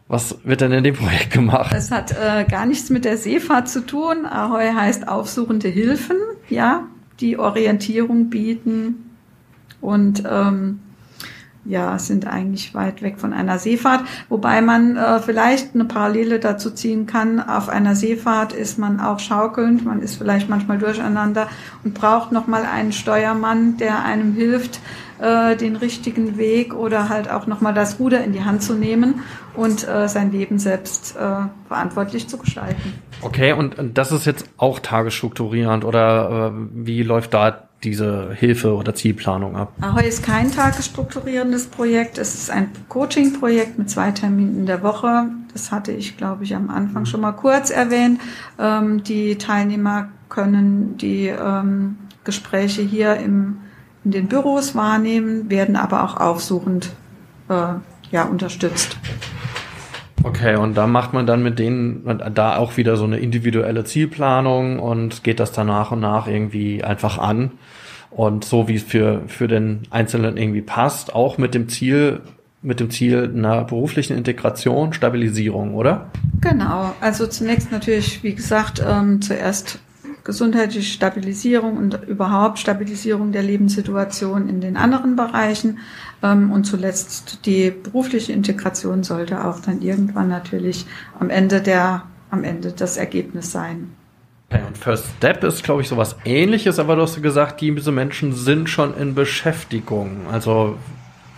was 0.08 0.38
wird 0.44 0.60
denn 0.60 0.72
in 0.72 0.84
dem 0.84 0.94
Projekt 0.94 1.32
gemacht? 1.32 1.74
Es 1.76 1.90
hat 1.90 2.12
äh, 2.12 2.44
gar 2.44 2.66
nichts 2.66 2.90
mit 2.90 3.04
der 3.04 3.16
Seefahrt 3.16 3.68
zu 3.68 3.84
tun. 3.84 4.24
Ahoi 4.24 4.72
heißt 4.72 5.08
aufsuchende 5.08 5.68
Hilfen, 5.68 6.16
ja, 6.48 6.84
die 7.20 7.38
Orientierung 7.38 8.30
bieten 8.30 9.10
und 9.80 10.22
ähm, 10.30 10.80
ja, 11.68 11.98
sind 11.98 12.26
eigentlich 12.26 12.74
weit 12.74 13.02
weg 13.02 13.18
von 13.18 13.32
einer 13.32 13.58
Seefahrt, 13.58 14.04
wobei 14.28 14.60
man 14.60 14.96
äh, 14.96 15.18
vielleicht 15.18 15.74
eine 15.74 15.84
Parallele 15.84 16.38
dazu 16.38 16.70
ziehen 16.70 17.06
kann. 17.06 17.40
Auf 17.40 17.68
einer 17.68 17.96
Seefahrt 17.96 18.52
ist 18.52 18.78
man 18.78 19.00
auch 19.00 19.18
schaukelnd, 19.18 19.84
man 19.84 20.00
ist 20.00 20.16
vielleicht 20.16 20.48
manchmal 20.48 20.78
durcheinander 20.78 21.48
und 21.82 21.94
braucht 21.94 22.30
nochmal 22.30 22.64
einen 22.64 22.92
Steuermann, 22.92 23.76
der 23.78 24.04
einem 24.04 24.34
hilft, 24.34 24.80
äh, 25.20 25.56
den 25.56 25.76
richtigen 25.76 26.36
Weg 26.38 26.74
oder 26.74 27.08
halt 27.08 27.30
auch 27.30 27.46
nochmal 27.46 27.74
das 27.74 27.98
Ruder 27.98 28.22
in 28.22 28.32
die 28.32 28.44
Hand 28.44 28.62
zu 28.62 28.74
nehmen 28.74 29.22
und 29.54 29.86
äh, 29.88 30.08
sein 30.08 30.32
Leben 30.32 30.58
selbst 30.58 31.16
äh, 31.16 31.46
verantwortlich 31.68 32.28
zu 32.28 32.38
gestalten. 32.38 32.94
Okay, 33.22 33.52
und, 33.52 33.76
das 33.94 34.12
ist 34.12 34.26
jetzt 34.26 34.48
auch 34.56 34.78
tagesstrukturierend 34.78 35.84
oder 35.84 36.52
äh, 36.54 36.60
wie 36.72 37.02
läuft 37.02 37.34
da 37.34 37.66
diese 37.82 38.32
Hilfe 38.32 38.74
oder 38.74 38.94
Zielplanung 38.94 39.56
ab? 39.56 39.72
Ahoi 39.80 40.06
ist 40.06 40.22
kein 40.22 40.50
tagesstrukturierendes 40.50 41.66
Projekt. 41.66 42.18
Es 42.18 42.34
ist 42.34 42.50
ein 42.50 42.70
Coaching-Projekt 42.88 43.78
mit 43.78 43.90
zwei 43.90 44.10
Terminen 44.10 44.58
in 44.60 44.66
der 44.66 44.82
Woche. 44.82 45.26
Das 45.52 45.72
hatte 45.72 45.92
ich, 45.92 46.16
glaube 46.16 46.44
ich, 46.44 46.54
am 46.54 46.70
Anfang 46.70 47.06
schon 47.06 47.20
mal 47.20 47.32
kurz 47.32 47.70
erwähnt. 47.70 48.20
Ähm, 48.58 49.02
die 49.02 49.36
Teilnehmer 49.36 50.08
können 50.28 50.96
die 50.96 51.28
ähm, 51.28 51.98
Gespräche 52.24 52.82
hier 52.82 53.16
im 53.16 53.58
in 54.06 54.12
den 54.12 54.28
Büros 54.28 54.76
wahrnehmen, 54.76 55.50
werden 55.50 55.74
aber 55.74 56.04
auch 56.04 56.16
aufsuchend 56.16 56.90
äh, 57.48 57.74
ja, 58.12 58.22
unterstützt. 58.22 58.96
Okay, 60.22 60.54
und 60.54 60.76
da 60.76 60.86
macht 60.86 61.12
man 61.12 61.26
dann 61.26 61.42
mit 61.42 61.58
denen 61.58 62.20
da 62.32 62.56
auch 62.56 62.76
wieder 62.76 62.96
so 62.96 63.02
eine 63.02 63.18
individuelle 63.18 63.82
Zielplanung 63.82 64.78
und 64.78 65.24
geht 65.24 65.40
das 65.40 65.50
dann 65.50 65.66
nach 65.66 65.90
und 65.90 66.00
nach 66.00 66.28
irgendwie 66.28 66.84
einfach 66.84 67.18
an. 67.18 67.50
Und 68.10 68.44
so 68.44 68.68
wie 68.68 68.76
es 68.76 68.84
für, 68.84 69.22
für 69.26 69.48
den 69.48 69.82
Einzelnen 69.90 70.36
irgendwie 70.36 70.62
passt, 70.62 71.12
auch 71.12 71.36
mit 71.36 71.54
dem 71.54 71.68
Ziel, 71.68 72.20
mit 72.62 72.78
dem 72.78 72.90
Ziel 72.90 73.32
einer 73.34 73.64
beruflichen 73.64 74.16
Integration, 74.16 74.92
Stabilisierung, 74.92 75.74
oder? 75.74 76.12
Genau. 76.40 76.94
Also 77.00 77.26
zunächst 77.26 77.72
natürlich, 77.72 78.22
wie 78.22 78.36
gesagt, 78.36 78.80
ähm, 78.86 79.20
zuerst 79.20 79.80
gesundheitliche 80.26 80.92
Stabilisierung 80.92 81.76
und 81.76 82.02
überhaupt 82.08 82.58
Stabilisierung 82.58 83.30
der 83.30 83.44
Lebenssituation 83.44 84.48
in 84.48 84.60
den 84.60 84.76
anderen 84.76 85.14
Bereichen. 85.14 85.78
Ähm, 86.20 86.50
und 86.50 86.64
zuletzt 86.64 87.46
die 87.46 87.70
berufliche 87.70 88.32
Integration 88.32 89.04
sollte 89.04 89.44
auch 89.44 89.60
dann 89.60 89.80
irgendwann 89.82 90.28
natürlich 90.28 90.84
am 91.20 91.30
Ende 91.30 91.62
der, 91.62 92.02
am 92.30 92.42
Ende 92.42 92.72
das 92.72 92.96
Ergebnis 92.96 93.52
sein. 93.52 93.92
Und 94.50 94.76
First 94.76 95.06
Step 95.16 95.44
ist, 95.44 95.62
glaube 95.62 95.82
ich, 95.82 95.88
sowas 95.88 96.16
ähnliches, 96.24 96.80
aber 96.80 96.96
du 96.96 97.02
hast 97.02 97.22
gesagt, 97.22 97.60
diese 97.60 97.92
Menschen 97.92 98.32
sind 98.32 98.68
schon 98.68 98.96
in 98.96 99.14
Beschäftigung. 99.14 100.26
Also 100.30 100.76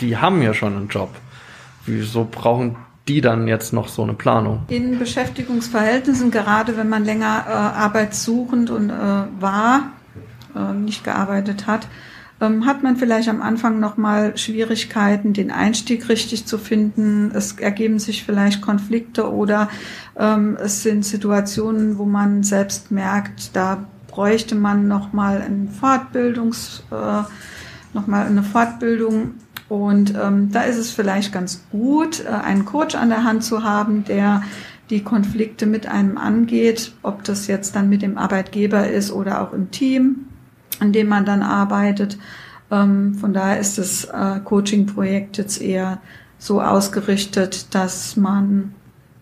die 0.00 0.16
haben 0.16 0.40
ja 0.40 0.54
schon 0.54 0.76
einen 0.76 0.88
Job. 0.88 1.10
Wieso 1.84 2.26
brauchen 2.30 2.76
die 3.08 3.20
dann 3.20 3.48
jetzt 3.48 3.72
noch 3.72 3.88
so 3.88 4.02
eine 4.02 4.14
Planung? 4.14 4.64
In 4.68 4.98
Beschäftigungsverhältnissen, 4.98 6.30
gerade 6.30 6.76
wenn 6.76 6.88
man 6.88 7.04
länger 7.04 7.44
äh, 7.48 7.52
arbeitssuchend 7.52 8.70
und 8.70 8.90
äh, 8.90 8.92
war, 8.92 9.92
äh, 10.54 10.72
nicht 10.74 11.04
gearbeitet 11.04 11.66
hat, 11.66 11.88
ähm, 12.40 12.66
hat 12.66 12.82
man 12.82 12.96
vielleicht 12.96 13.28
am 13.28 13.42
Anfang 13.42 13.80
nochmal 13.80 14.36
Schwierigkeiten, 14.36 15.32
den 15.32 15.50
Einstieg 15.50 16.08
richtig 16.08 16.46
zu 16.46 16.58
finden. 16.58 17.32
Es 17.34 17.58
ergeben 17.58 17.98
sich 17.98 18.24
vielleicht 18.24 18.60
Konflikte 18.60 19.32
oder 19.32 19.68
ähm, 20.16 20.56
es 20.62 20.82
sind 20.82 21.04
Situationen, 21.04 21.98
wo 21.98 22.04
man 22.04 22.42
selbst 22.42 22.90
merkt, 22.90 23.56
da 23.56 23.86
bräuchte 24.06 24.54
man 24.54 24.88
nochmal 24.88 25.42
ein 25.42 25.68
Fortbildungs, 25.68 26.84
äh, 26.90 27.22
nochmal 27.94 28.26
eine 28.26 28.42
Fortbildung 28.42 29.34
und 29.68 30.14
ähm, 30.14 30.50
da 30.50 30.62
ist 30.62 30.78
es 30.78 30.90
vielleicht 30.90 31.32
ganz 31.32 31.62
gut, 31.70 32.24
äh, 32.24 32.28
einen 32.28 32.64
Coach 32.64 32.94
an 32.94 33.10
der 33.10 33.24
Hand 33.24 33.44
zu 33.44 33.62
haben, 33.62 34.04
der 34.04 34.42
die 34.90 35.04
Konflikte 35.04 35.66
mit 35.66 35.86
einem 35.86 36.16
angeht, 36.16 36.92
ob 37.02 37.22
das 37.24 37.46
jetzt 37.46 37.76
dann 37.76 37.90
mit 37.90 38.00
dem 38.00 38.16
Arbeitgeber 38.16 38.88
ist 38.88 39.12
oder 39.12 39.42
auch 39.42 39.52
im 39.52 39.70
Team, 39.70 40.26
an 40.80 40.92
dem 40.92 41.08
man 41.08 41.26
dann 41.26 41.42
arbeitet. 41.42 42.18
Ähm, 42.70 43.14
von 43.14 43.34
daher 43.34 43.60
ist 43.60 43.76
das 43.76 44.04
äh, 44.04 44.40
Coaching-Projekt 44.42 45.36
jetzt 45.36 45.60
eher 45.60 46.00
so 46.38 46.62
ausgerichtet, 46.62 47.74
dass 47.74 48.16
man 48.16 48.74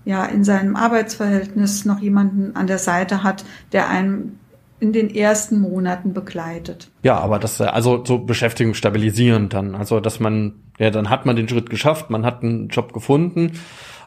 ja 0.04 0.24
in 0.26 0.44
seinem 0.44 0.76
Arbeitsverhältnis 0.76 1.84
noch 1.84 1.98
jemanden 1.98 2.54
an 2.54 2.68
der 2.68 2.78
Seite 2.78 3.24
hat, 3.24 3.44
der 3.72 3.88
einem 3.88 4.38
in 4.78 4.92
den 4.92 5.14
ersten 5.14 5.60
Monaten 5.60 6.12
begleitet. 6.12 6.90
Ja, 7.02 7.18
aber 7.18 7.38
das 7.38 7.60
also 7.60 8.04
so 8.04 8.18
Beschäftigung 8.18 8.74
stabilisieren 8.74 9.48
dann, 9.48 9.74
also 9.74 10.00
dass 10.00 10.20
man 10.20 10.54
ja 10.78 10.90
dann 10.90 11.08
hat 11.08 11.24
man 11.26 11.36
den 11.36 11.48
Schritt 11.48 11.70
geschafft, 11.70 12.10
man 12.10 12.26
hat 12.26 12.42
einen 12.42 12.68
Job 12.68 12.92
gefunden 12.92 13.52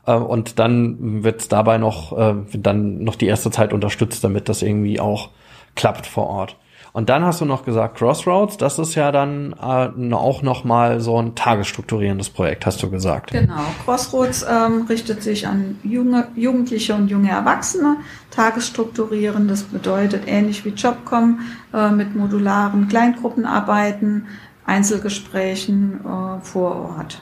äh, 0.06 0.14
und 0.14 0.60
dann 0.60 1.24
wird 1.24 1.52
dabei 1.52 1.78
noch 1.78 2.18
äh, 2.18 2.36
dann 2.54 3.04
noch 3.04 3.16
die 3.16 3.28
erste 3.28 3.52
Zeit 3.52 3.74
unterstützt, 3.74 4.24
damit 4.24 4.48
das 4.50 4.62
irgendwie 4.62 5.00
auch 5.00 5.30
klappt 5.76 6.06
vor 6.06 6.28
Ort. 6.28 6.56
Und 6.92 7.10
dann 7.10 7.24
hast 7.24 7.42
du 7.42 7.46
noch 7.46 7.64
gesagt 7.66 7.98
Crossroads, 7.98 8.58
das 8.58 8.80
ist 8.80 8.96
ja 8.96 9.12
dann 9.12 9.54
äh, 9.54 10.14
auch 10.14 10.42
noch 10.42 10.64
mal 10.64 11.00
so 11.00 11.22
ein 11.22 11.36
tagesstrukturierendes 11.36 12.30
Projekt, 12.30 12.66
hast 12.66 12.82
du 12.82 12.90
gesagt. 12.90 13.32
Genau, 13.32 13.62
Crossroads 13.86 14.46
ähm, 14.50 14.86
richtet 14.90 15.22
sich 15.22 15.48
an 15.48 15.78
junge 15.84 16.28
Jugendliche 16.36 16.96
und 16.96 17.10
junge 17.10 17.30
Erwachsene, 17.30 17.98
tagesstrukturieren, 18.32 19.48
das 19.48 19.64
bedeutet 19.64 20.24
ähnlich 20.28 20.66
wie 20.66 20.70
Jobcom 20.70 21.42
äh, 21.74 21.92
mit 21.92 22.16
modularen 22.16 22.88
Kleingruppenarbeiten, 22.88 24.28
Einzelgesprächen 24.66 26.00
äh, 26.06 26.42
vor 26.42 26.96
Ort. 26.98 27.22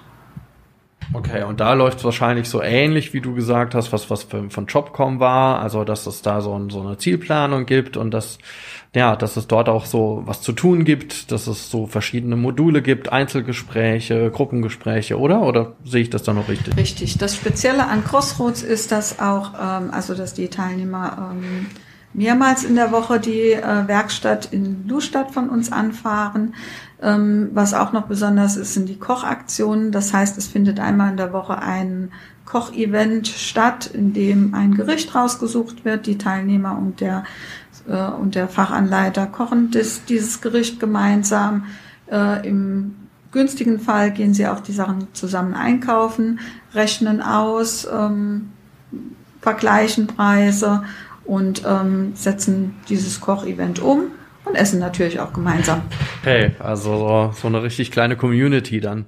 Okay, 1.13 1.43
und 1.43 1.61
da 1.61 1.73
läuft 1.73 1.99
es 1.99 2.03
wahrscheinlich 2.03 2.49
so 2.49 2.61
ähnlich, 2.61 3.13
wie 3.13 3.21
du 3.21 3.33
gesagt 3.33 3.75
hast, 3.75 3.93
was 3.93 4.09
was 4.09 4.23
für, 4.23 4.49
von 4.49 4.65
Jobcom 4.65 5.21
war, 5.21 5.61
also 5.61 5.85
dass 5.85 6.05
es 6.05 6.21
da 6.21 6.41
so, 6.41 6.69
so 6.69 6.81
eine 6.81 6.97
Zielplanung 6.97 7.65
gibt 7.65 7.95
und 7.95 8.11
dass 8.11 8.39
ja, 8.95 9.15
dass 9.15 9.37
es 9.37 9.47
dort 9.47 9.69
auch 9.69 9.85
so 9.85 10.23
was 10.25 10.41
zu 10.41 10.53
tun 10.53 10.85
gibt, 10.85 11.31
dass 11.31 11.47
es 11.47 11.69
so 11.69 11.87
verschiedene 11.87 12.35
Module 12.35 12.81
gibt, 12.81 13.11
Einzelgespräche, 13.11 14.31
Gruppengespräche, 14.31 15.19
oder? 15.19 15.41
Oder 15.41 15.73
sehe 15.83 16.01
ich 16.01 16.09
das 16.09 16.23
da 16.23 16.33
noch 16.33 16.47
richtig? 16.47 16.75
Richtig. 16.77 17.17
Das 17.17 17.35
Spezielle 17.35 17.87
an 17.87 18.03
Crossroads 18.03 18.63
ist, 18.63 18.91
dass 18.91 19.19
auch, 19.19 19.53
ähm, 19.53 19.91
also 19.91 20.13
dass 20.15 20.33
die 20.33 20.47
Teilnehmer 20.47 21.33
ähm, 21.33 21.67
mehrmals 22.13 22.63
in 22.63 22.75
der 22.75 22.91
Woche 22.91 23.19
die 23.19 23.51
äh, 23.51 23.87
Werkstatt 23.87 24.49
in 24.51 24.87
Lustadt 24.87 25.31
von 25.31 25.49
uns 25.49 25.71
anfahren. 25.71 26.55
Ähm, 27.01 27.51
was 27.53 27.73
auch 27.73 27.93
noch 27.93 28.07
besonders 28.07 28.57
ist, 28.57 28.73
sind 28.73 28.89
die 28.89 28.97
Kochaktionen. 28.97 29.91
Das 29.91 30.13
heißt, 30.13 30.37
es 30.37 30.47
findet 30.47 30.79
einmal 30.79 31.11
in 31.11 31.17
der 31.17 31.33
Woche 31.33 31.59
ein 31.59 32.11
Kochevent 32.45 33.27
statt, 33.27 33.85
in 33.93 34.13
dem 34.13 34.53
ein 34.55 34.73
Gericht 34.73 35.13
rausgesucht 35.13 35.85
wird. 35.85 36.07
Die 36.07 36.17
Teilnehmer 36.17 36.77
und 36.77 37.01
der 37.01 37.23
äh, 37.87 38.07
und 38.07 38.35
der 38.35 38.47
Fachanleiter 38.47 39.25
kochen 39.27 39.71
das, 39.71 40.05
dieses 40.05 40.41
Gericht 40.41 40.79
gemeinsam. 40.79 41.65
Äh, 42.11 42.47
Im 42.47 42.95
günstigen 43.31 43.79
Fall 43.79 44.11
gehen 44.11 44.33
sie 44.33 44.47
auch 44.47 44.59
die 44.59 44.71
Sachen 44.71 45.07
zusammen 45.13 45.53
einkaufen, 45.53 46.39
rechnen 46.73 47.21
aus, 47.21 47.87
ähm, 47.91 48.51
vergleichen 49.41 50.07
Preise 50.07 50.83
und 51.25 51.63
ähm, 51.67 52.11
setzen 52.15 52.75
dieses 52.89 53.21
Kochevent 53.21 53.79
um 53.79 54.11
und 54.45 54.55
essen 54.55 54.79
natürlich 54.79 55.19
auch 55.19 55.33
gemeinsam. 55.33 55.81
Hey, 56.23 56.55
also 56.59 56.97
so, 56.97 57.33
so 57.41 57.47
eine 57.47 57.63
richtig 57.63 57.91
kleine 57.91 58.15
Community 58.15 58.79
dann. 58.79 59.05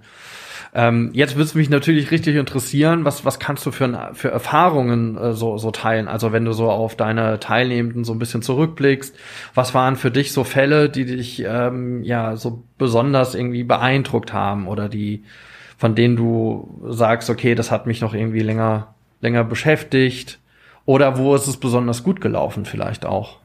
Ähm, 0.73 1.09
jetzt 1.13 1.35
würde 1.35 1.45
es 1.45 1.55
mich 1.55 1.69
natürlich 1.69 2.11
richtig 2.11 2.35
interessieren, 2.35 3.03
was, 3.03 3.25
was 3.25 3.39
kannst 3.39 3.65
du 3.65 3.71
für, 3.71 4.11
für 4.13 4.29
Erfahrungen 4.29 5.17
äh, 5.17 5.33
so, 5.33 5.57
so 5.57 5.71
teilen? 5.71 6.07
Also 6.07 6.31
wenn 6.31 6.45
du 6.45 6.53
so 6.53 6.69
auf 6.69 6.95
deine 6.95 7.39
Teilnehmenden 7.39 8.03
so 8.03 8.13
ein 8.13 8.19
bisschen 8.19 8.43
zurückblickst, 8.43 9.15
was 9.55 9.73
waren 9.73 9.95
für 9.95 10.11
dich 10.11 10.31
so 10.31 10.43
Fälle, 10.43 10.89
die 10.89 11.05
dich 11.05 11.43
ähm, 11.45 12.03
ja 12.03 12.35
so 12.35 12.63
besonders 12.77 13.33
irgendwie 13.33 13.63
beeindruckt 13.63 14.31
haben 14.31 14.67
oder 14.67 14.89
die, 14.89 15.23
von 15.77 15.95
denen 15.95 16.15
du 16.15 16.79
sagst, 16.89 17.31
okay, 17.31 17.55
das 17.55 17.71
hat 17.71 17.87
mich 17.87 18.01
noch 18.01 18.13
irgendwie 18.13 18.41
länger, 18.41 18.93
länger 19.21 19.43
beschäftigt? 19.43 20.39
Oder 20.85 21.17
wo 21.17 21.35
ist 21.35 21.47
es 21.47 21.57
besonders 21.57 22.03
gut 22.03 22.21
gelaufen 22.21 22.65
vielleicht 22.65 23.05
auch? 23.05 23.39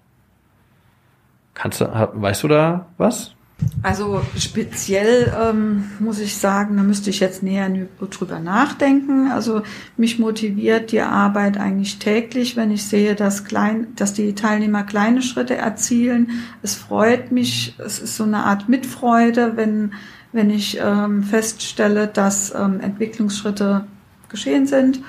Kannst 1.55 1.81
du, 1.81 1.87
weißt 1.87 2.43
du 2.43 2.49
da 2.49 2.87
was? 2.99 3.34
Also 3.83 4.23
speziell 4.37 5.33
ähm, 5.39 5.85
muss 6.01 6.19
ich 6.19 6.37
sagen, 6.39 6.77
da 6.77 6.83
müsste 6.83 7.11
ich 7.11 7.21
jetzt 7.21 7.43
näher 7.43 7.71
drüber 8.11 8.41
nachdenken. 8.41 9.31
Also 9.31 9.63
mich 9.97 10.19
motiviert 10.19 10.91
die 10.91 11.03
Arbeit 11.03 11.59
eigentlich 11.59 11.99
täglich, 11.99 12.57
wenn 12.57 12.71
ich 12.71 12.85
sehe, 12.85 13.15
dass, 13.15 13.45
klein, 13.45 13.89
dass 13.95 14.15
die 14.15 14.35
Teilnehmer 14.35 14.85
kleine 14.85 15.23
Schritte 15.23 15.57
erzielen. 15.57 16.31
Es 16.63 16.75
freut 16.75 17.31
mich, 17.31 17.77
es 17.79 17.99
ist 17.99 18.17
so 18.17 18.25
eine 18.25 18.45
Art 18.45 18.69
Mitfreude, 18.69 19.53
wenn, 19.57 19.93
wenn 20.33 20.51
ich 20.51 20.79
ähm, 20.83 21.23
feststelle, 21.23 22.09
dass 22.09 22.55
ähm, 22.55 22.81
Entwicklungsschritte 22.81 23.85
geschehen 24.31 24.67
sind. 24.67 25.01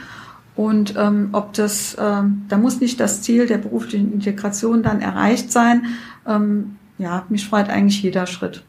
Und 0.56 0.96
ähm, 0.98 1.30
ob 1.32 1.54
das, 1.54 1.96
ähm, 2.00 2.44
da 2.50 2.58
muss 2.58 2.80
nicht 2.80 3.00
das 3.00 3.22
Ziel 3.22 3.48
der 3.48 3.58
beruflichen 3.58 4.14
Integration 4.14 4.84
dann 4.84 5.02
erreicht 5.02 5.52
sein. 5.52 5.86
Ähm, 6.28 6.76
ja, 6.98 7.26
mich 7.30 7.48
freut 7.48 7.70
eigentlich 7.70 8.02
jeder 8.02 8.28
Schritt. 8.28 8.64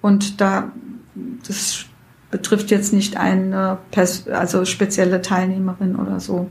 Und 0.00 0.40
da, 0.40 0.72
das 1.46 1.86
betrifft 2.30 2.70
jetzt 2.70 2.92
nicht 2.92 3.16
eine 3.16 3.78
also 4.32 4.64
spezielle 4.64 5.22
Teilnehmerin 5.22 5.96
oder 5.96 6.20
so. 6.20 6.50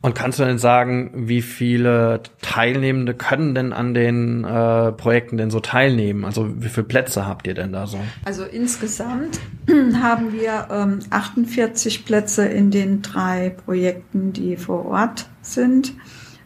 Und 0.00 0.14
kannst 0.14 0.38
du 0.38 0.44
denn 0.44 0.58
sagen, 0.58 1.10
wie 1.14 1.42
viele 1.42 2.22
Teilnehmende 2.40 3.14
können 3.14 3.56
denn 3.56 3.72
an 3.72 3.94
den 3.94 4.44
äh, 4.44 4.92
Projekten 4.92 5.36
denn 5.36 5.50
so 5.50 5.58
teilnehmen? 5.58 6.24
Also 6.24 6.62
wie 6.62 6.68
viele 6.68 6.86
Plätze 6.86 7.26
habt 7.26 7.48
ihr 7.48 7.54
denn 7.54 7.72
da 7.72 7.88
so? 7.88 7.98
Also 8.24 8.44
insgesamt 8.44 9.40
haben 10.00 10.32
wir 10.32 10.68
ähm, 10.70 11.00
48 11.10 12.04
Plätze 12.04 12.46
in 12.46 12.70
den 12.70 13.02
drei 13.02 13.50
Projekten, 13.64 14.32
die 14.32 14.56
vor 14.56 14.86
Ort 14.86 15.28
sind 15.42 15.94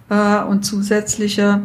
äh, 0.08 0.42
und 0.44 0.64
zusätzliche 0.64 1.60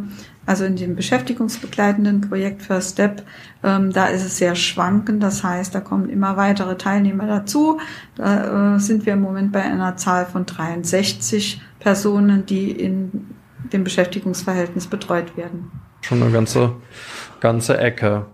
also 0.48 0.64
in 0.64 0.76
dem 0.76 0.96
beschäftigungsbegleitenden 0.96 2.22
Projekt 2.22 2.62
First 2.62 2.92
Step, 2.92 3.22
ähm, 3.62 3.92
da 3.92 4.06
ist 4.06 4.24
es 4.24 4.38
sehr 4.38 4.54
schwankend. 4.54 5.22
Das 5.22 5.44
heißt, 5.44 5.74
da 5.74 5.80
kommen 5.80 6.08
immer 6.08 6.38
weitere 6.38 6.78
Teilnehmer 6.78 7.26
dazu. 7.26 7.78
Da 8.16 8.76
äh, 8.76 8.80
sind 8.80 9.04
wir 9.04 9.12
im 9.12 9.20
Moment 9.20 9.52
bei 9.52 9.60
einer 9.60 9.98
Zahl 9.98 10.24
von 10.24 10.46
63 10.46 11.60
Personen, 11.80 12.46
die 12.46 12.70
in 12.70 13.26
dem 13.74 13.84
Beschäftigungsverhältnis 13.84 14.86
betreut 14.86 15.36
werden. 15.36 15.70
Schon 16.00 16.22
eine 16.22 16.32
ganze, 16.32 16.76
ganze 17.40 17.76
Ecke. 17.76 18.24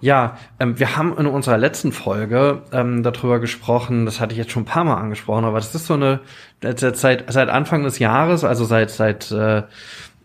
Ja, 0.00 0.38
ähm, 0.58 0.78
wir 0.78 0.96
haben 0.96 1.14
in 1.18 1.26
unserer 1.26 1.58
letzten 1.58 1.92
Folge 1.92 2.62
ähm, 2.72 3.02
darüber 3.02 3.38
gesprochen, 3.38 4.06
das 4.06 4.18
hatte 4.18 4.32
ich 4.32 4.38
jetzt 4.38 4.50
schon 4.50 4.62
ein 4.62 4.66
paar 4.66 4.84
Mal 4.84 4.96
angesprochen, 4.96 5.44
aber 5.44 5.58
das 5.58 5.74
ist 5.74 5.86
so 5.86 5.94
eine, 5.94 6.20
seit, 6.62 7.30
seit 7.30 7.48
Anfang 7.50 7.84
des 7.84 7.98
Jahres, 7.98 8.44
also 8.44 8.64
seit, 8.64 8.90
seit, 8.90 9.30
äh, 9.30 9.64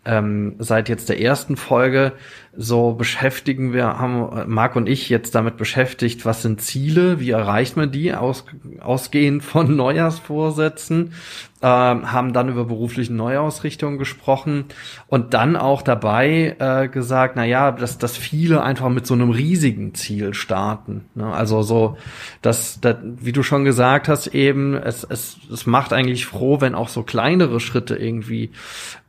ähm, 0.06 0.56
seit 0.60 0.90
jetzt 0.90 1.10
der 1.10 1.22
ersten 1.22 1.58
Folge, 1.58 2.14
so 2.56 2.94
beschäftigen 2.94 3.74
wir, 3.74 4.00
haben 4.00 4.50
Marc 4.52 4.76
und 4.76 4.90
ich 4.90 5.10
jetzt 5.10 5.36
damit 5.36 5.58
beschäftigt, 5.58 6.26
was 6.26 6.42
sind 6.42 6.62
Ziele, 6.62 7.20
wie 7.20 7.32
erreicht 7.32 7.78
man 7.78 7.92
die, 7.92 8.14
aus, 8.14 8.46
ausgehend 8.80 9.44
von 9.44 9.76
Neujahrsvorsätzen, 9.78 11.14
ähm, 11.62 12.12
haben 12.12 12.32
dann 12.32 12.50
über 12.50 12.66
berufliche 12.66 13.14
Neuausrichtungen 13.14 14.00
gesprochen 14.00 14.66
und 15.08 15.34
dann 15.34 15.58
auch 15.58 15.82
dabei 15.82 16.56
äh, 16.58 16.88
gesagt, 16.88 17.36
na 17.36 17.44
ja, 17.44 17.72
dass, 17.72 17.98
dass 17.98 18.16
viele 18.16 18.64
einfach 18.64 18.90
mit 18.90 19.06
so 19.06 19.14
einem 19.14 19.30
riesigen 19.30 19.94
Ziel 19.94 20.34
starten. 20.34 21.06
Ne? 21.16 21.32
Also 21.32 21.62
so, 21.62 21.98
dass, 22.42 22.80
dass, 22.80 22.96
wie 23.04 23.34
du 23.34 23.44
schon 23.44 23.66
gesagt 23.66 24.08
hast, 24.08 24.28
eben, 24.28 24.74
es, 24.74 25.04
es, 25.04 25.38
es 25.52 25.66
macht 25.66 25.92
eigentlich 25.92 26.26
froh, 26.26 26.62
wenn 26.62 26.76
auch 26.76 26.88
so 26.88 27.04
kleinere 27.04 27.60
Schritte 27.60 27.96
irgendwie 27.96 28.52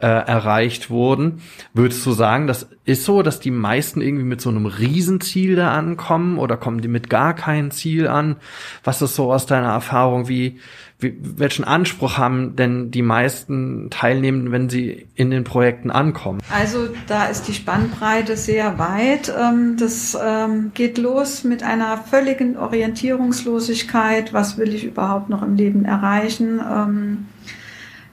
äh, 0.01 0.07
erreicht 0.07 0.91
wurden. 0.91 1.43
Würdest 1.73 2.05
du 2.05 2.11
sagen, 2.13 2.49
das 2.49 2.69
ist 2.91 3.05
so, 3.05 3.23
dass 3.23 3.41
die 3.41 3.51
meisten 3.51 4.01
irgendwie 4.01 4.25
mit 4.25 4.41
so 4.41 4.51
einem 4.51 4.67
Riesenziel 4.67 5.57
da 5.57 5.73
ankommen 5.73 6.39
oder 6.39 6.57
kommen 6.57 6.81
die 6.81 6.89
mit 6.89 7.09
gar 7.09 7.35
keinem 7.35 7.71
Ziel 7.71 8.09
an? 8.09 8.37
Was 8.85 9.01
ist 9.03 9.15
so 9.15 9.33
aus 9.33 9.47
deiner 9.47 9.69
Erfahrung? 9.69 10.29
Wie, 10.29 10.59
wie 10.99 11.17
welchen 11.21 11.65
Anspruch 11.65 12.19
haben 12.19 12.57
denn 12.57 12.91
die 12.91 13.03
meisten 13.03 13.91
Teilnehmenden, 13.91 14.53
wenn 14.53 14.69
sie 14.69 15.07
in 15.15 15.31
den 15.31 15.45
Projekten 15.45 15.91
ankommen? 15.91 16.41
Also 16.53 16.89
da 17.07 17.27
ist 17.27 17.49
die 17.49 17.55
Spannbreite 17.55 18.37
sehr 18.37 18.79
weit. 18.79 19.33
Ähm, 19.39 19.77
das 19.79 20.19
ähm, 20.23 20.73
geht 20.75 20.99
los 20.99 21.45
mit 21.45 21.63
einer 21.63 21.97
völligen 21.99 22.57
Orientierungslosigkeit. 22.57 24.33
Was 24.33 24.59
will 24.59 24.75
ich 24.75 24.85
überhaupt 24.85 25.31
noch 25.31 25.43
im 25.43 25.55
Leben 25.57 25.85
erreichen? 25.85 26.61
Ähm, 26.61 27.27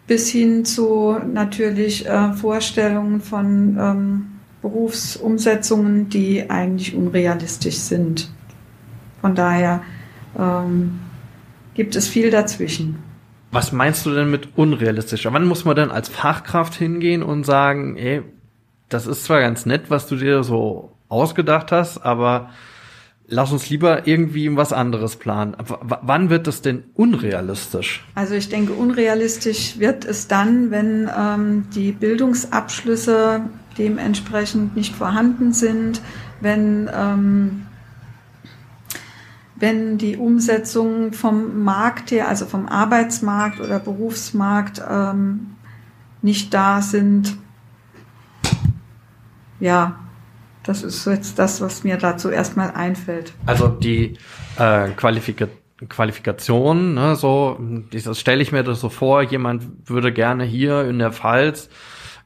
bis 0.07 0.29
hin 0.29 0.63
zu 0.63 1.17
natürlich 1.33 2.07
äh, 2.07 2.31
Vorstellungen 2.33 3.19
von 3.19 4.36
Berufsumsetzungen, 4.61 6.09
die 6.09 6.49
eigentlich 6.49 6.95
unrealistisch 6.95 7.77
sind. 7.77 8.29
Von 9.21 9.35
daher 9.35 9.81
ähm, 10.37 10.99
gibt 11.73 11.95
es 11.95 12.07
viel 12.07 12.31
dazwischen. 12.31 12.99
Was 13.51 13.71
meinst 13.71 14.05
du 14.05 14.13
denn 14.13 14.29
mit 14.29 14.57
unrealistischer? 14.57 15.31
Wann 15.31 15.45
muss 15.45 15.63
man 15.63 15.75
denn 15.75 15.91
als 15.91 16.09
Fachkraft 16.09 16.75
hingehen 16.75 17.23
und 17.23 17.45
sagen, 17.45 17.95
ey, 17.97 18.23
das 18.89 19.07
ist 19.07 19.23
zwar 19.25 19.41
ganz 19.41 19.65
nett, 19.65 19.89
was 19.89 20.07
du 20.07 20.15
dir 20.15 20.43
so 20.43 20.91
ausgedacht 21.09 21.71
hast, 21.71 21.99
aber 21.99 22.49
lass 23.27 23.51
uns 23.51 23.69
lieber 23.69 24.07
irgendwie 24.07 24.53
was 24.55 24.73
anderes 24.73 25.17
planen. 25.17 25.55
W 25.59 25.75
wann 26.01 26.29
wird 26.29 26.47
das 26.47 26.61
denn 26.61 26.83
unrealistisch? 26.93 28.05
Also 28.15 28.33
ich 28.35 28.49
denke, 28.49 28.73
unrealistisch 28.73 29.79
wird 29.79 30.05
es 30.05 30.27
dann, 30.27 30.71
wenn 30.71 31.09
ähm, 31.17 31.67
die 31.73 31.91
Bildungsabschlüsse 31.91 33.41
dementsprechend 33.77 34.75
nicht 34.75 34.95
vorhanden 34.95 35.53
sind, 35.53 36.01
wenn, 36.41 36.89
ähm, 36.93 37.65
wenn 39.55 39.97
die 39.97 40.17
Umsetzung 40.17 41.13
vom 41.13 41.63
Markt 41.63 42.11
her, 42.11 42.27
also 42.27 42.45
vom 42.45 42.67
Arbeitsmarkt 42.67 43.59
oder 43.59 43.79
Berufsmarkt 43.79 44.81
ähm, 44.89 45.55
nicht 46.21 46.53
da 46.53 46.81
sind. 46.81 47.37
Ja, 49.59 49.99
das 50.63 50.83
ist 50.83 51.05
jetzt 51.05 51.39
das, 51.39 51.61
was 51.61 51.83
mir 51.83 51.97
dazu 51.97 52.29
erstmal 52.29 52.71
einfällt. 52.71 53.33
Also 53.45 53.67
die 53.69 54.17
äh, 54.57 54.89
Qualifika 54.89 55.47
Qualifikation, 55.89 56.95
ne, 56.95 57.15
so, 57.15 57.59
das 57.91 58.19
stelle 58.19 58.41
ich 58.41 58.51
mir 58.51 58.63
das 58.63 58.79
so 58.79 58.89
vor, 58.89 59.21
jemand 59.21 59.87
würde 59.87 60.11
gerne 60.11 60.43
hier 60.43 60.85
in 60.85 60.97
der 60.97 61.11
Pfalz 61.11 61.69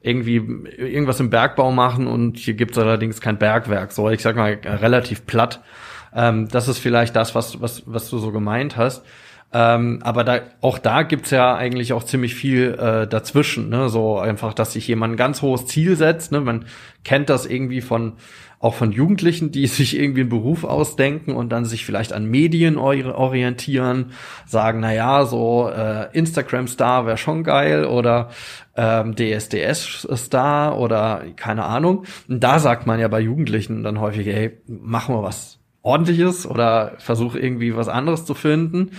irgendwie 0.01 0.37
irgendwas 0.77 1.19
im 1.19 1.29
Bergbau 1.29 1.71
machen 1.71 2.07
und 2.07 2.37
hier 2.37 2.55
gibt's 2.55 2.77
allerdings 2.77 3.21
kein 3.21 3.37
Bergwerk. 3.37 3.91
So, 3.91 4.09
ich 4.09 4.21
sag 4.21 4.35
mal, 4.35 4.59
relativ 4.63 5.25
platt. 5.25 5.61
Ähm, 6.13 6.47
das 6.49 6.67
ist 6.67 6.79
vielleicht 6.79 7.15
das, 7.15 7.35
was, 7.35 7.61
was, 7.61 7.83
was 7.85 8.09
du 8.09 8.17
so 8.17 8.31
gemeint 8.31 8.77
hast. 8.77 9.05
Ähm, 9.53 9.99
aber 10.03 10.23
da, 10.23 10.39
auch 10.61 10.77
da 10.77 11.03
gibt's 11.03 11.29
ja 11.31 11.55
eigentlich 11.55 11.93
auch 11.93 12.03
ziemlich 12.03 12.35
viel 12.35 12.73
äh, 12.79 13.07
dazwischen. 13.07 13.69
Ne? 13.69 13.89
So 13.89 14.17
einfach, 14.17 14.53
dass 14.53 14.73
sich 14.73 14.87
jemand 14.87 15.13
ein 15.13 15.17
ganz 15.17 15.41
hohes 15.41 15.65
Ziel 15.65 15.95
setzt. 15.97 16.31
Ne? 16.31 16.39
Man 16.39 16.65
kennt 17.03 17.29
das 17.29 17.45
irgendwie 17.45 17.81
von 17.81 18.13
auch 18.61 18.75
von 18.75 18.91
Jugendlichen, 18.91 19.51
die 19.51 19.67
sich 19.67 19.97
irgendwie 19.99 20.21
einen 20.21 20.29
Beruf 20.29 20.63
ausdenken 20.63 21.35
und 21.35 21.49
dann 21.49 21.65
sich 21.65 21.85
vielleicht 21.85 22.13
an 22.13 22.25
Medien 22.25 22.77
orientieren, 22.77 24.11
sagen, 24.45 24.79
na 24.79 24.93
ja, 24.93 25.25
so 25.25 25.69
äh, 25.69 26.07
Instagram-Star 26.13 27.05
wäre 27.05 27.17
schon 27.17 27.43
geil 27.43 27.85
oder 27.85 28.29
ähm, 28.77 29.15
DSDS-Star 29.15 30.77
oder 30.77 31.23
keine 31.35 31.65
Ahnung. 31.65 32.05
Und 32.29 32.43
da 32.43 32.59
sagt 32.59 32.87
man 32.87 32.99
ja 32.99 33.07
bei 33.07 33.19
Jugendlichen 33.19 33.83
dann 33.83 33.99
häufig, 33.99 34.27
ey, 34.27 34.57
machen 34.67 35.15
wir 35.15 35.23
was 35.23 35.60
ordentliches 35.83 36.45
oder 36.45 36.93
versuche 36.99 37.39
irgendwie 37.39 37.75
was 37.75 37.87
anderes 37.87 38.25
zu 38.25 38.33
finden. 38.33 38.91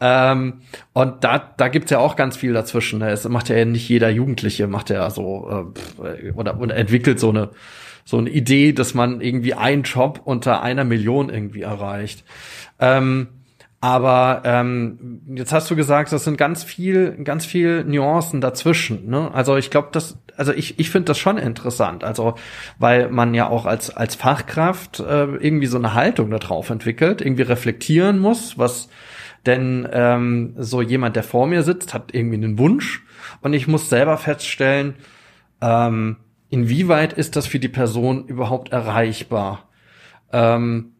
Ähm, 0.00 0.62
und 0.92 1.24
da, 1.24 1.38
da 1.56 1.68
gibt's 1.68 1.90
ja 1.90 1.98
auch 1.98 2.16
ganz 2.16 2.36
viel 2.36 2.52
dazwischen. 2.52 3.00
Ne? 3.00 3.10
Es 3.10 3.28
macht 3.28 3.48
ja 3.48 3.64
nicht 3.64 3.88
jeder 3.88 4.08
Jugendliche, 4.08 4.66
macht 4.66 4.90
ja 4.90 5.10
so 5.10 5.72
äh, 6.02 6.30
oder, 6.32 6.58
oder 6.60 6.76
entwickelt 6.76 7.20
so 7.20 7.30
eine 7.30 7.50
so 8.04 8.18
eine 8.18 8.30
Idee, 8.30 8.72
dass 8.72 8.94
man 8.94 9.20
irgendwie 9.20 9.54
einen 9.54 9.84
Job 9.84 10.22
unter 10.24 10.60
einer 10.62 10.82
Million 10.82 11.28
irgendwie 11.28 11.62
erreicht. 11.62 12.24
Ähm, 12.80 13.28
aber 13.82 14.42
ähm, 14.44 15.22
jetzt 15.34 15.52
hast 15.52 15.68
du 15.68 15.74
gesagt, 15.74 16.12
das 16.12 16.22
sind 16.22 16.38
ganz 16.38 16.62
viel, 16.62 17.16
ganz 17.24 17.44
viel 17.44 17.82
Nuancen 17.82 18.40
dazwischen. 18.40 19.10
Ne? 19.10 19.28
Also 19.34 19.56
ich 19.56 19.70
glaube, 19.72 19.88
das, 19.90 20.18
also 20.36 20.52
ich, 20.52 20.78
ich 20.78 20.88
finde 20.88 21.06
das 21.06 21.18
schon 21.18 21.36
interessant. 21.36 22.04
Also 22.04 22.36
weil 22.78 23.10
man 23.10 23.34
ja 23.34 23.48
auch 23.48 23.66
als 23.66 23.90
als 23.90 24.14
Fachkraft 24.14 25.00
äh, 25.00 25.24
irgendwie 25.24 25.66
so 25.66 25.78
eine 25.78 25.94
Haltung 25.94 26.30
darauf 26.30 26.70
entwickelt, 26.70 27.20
irgendwie 27.22 27.42
reflektieren 27.42 28.20
muss, 28.20 28.56
was 28.56 28.88
denn 29.46 29.88
ähm, 29.90 30.54
so 30.58 30.80
jemand, 30.80 31.16
der 31.16 31.24
vor 31.24 31.48
mir 31.48 31.64
sitzt, 31.64 31.92
hat 31.92 32.14
irgendwie 32.14 32.36
einen 32.36 32.60
Wunsch 32.60 33.04
und 33.40 33.52
ich 33.52 33.66
muss 33.66 33.90
selber 33.90 34.16
feststellen, 34.16 34.94
ähm, 35.60 36.18
inwieweit 36.50 37.14
ist 37.14 37.34
das 37.34 37.48
für 37.48 37.58
die 37.58 37.68
Person 37.68 38.26
überhaupt 38.28 38.70
erreichbar? 38.70 39.68
Ähm, 40.32 40.92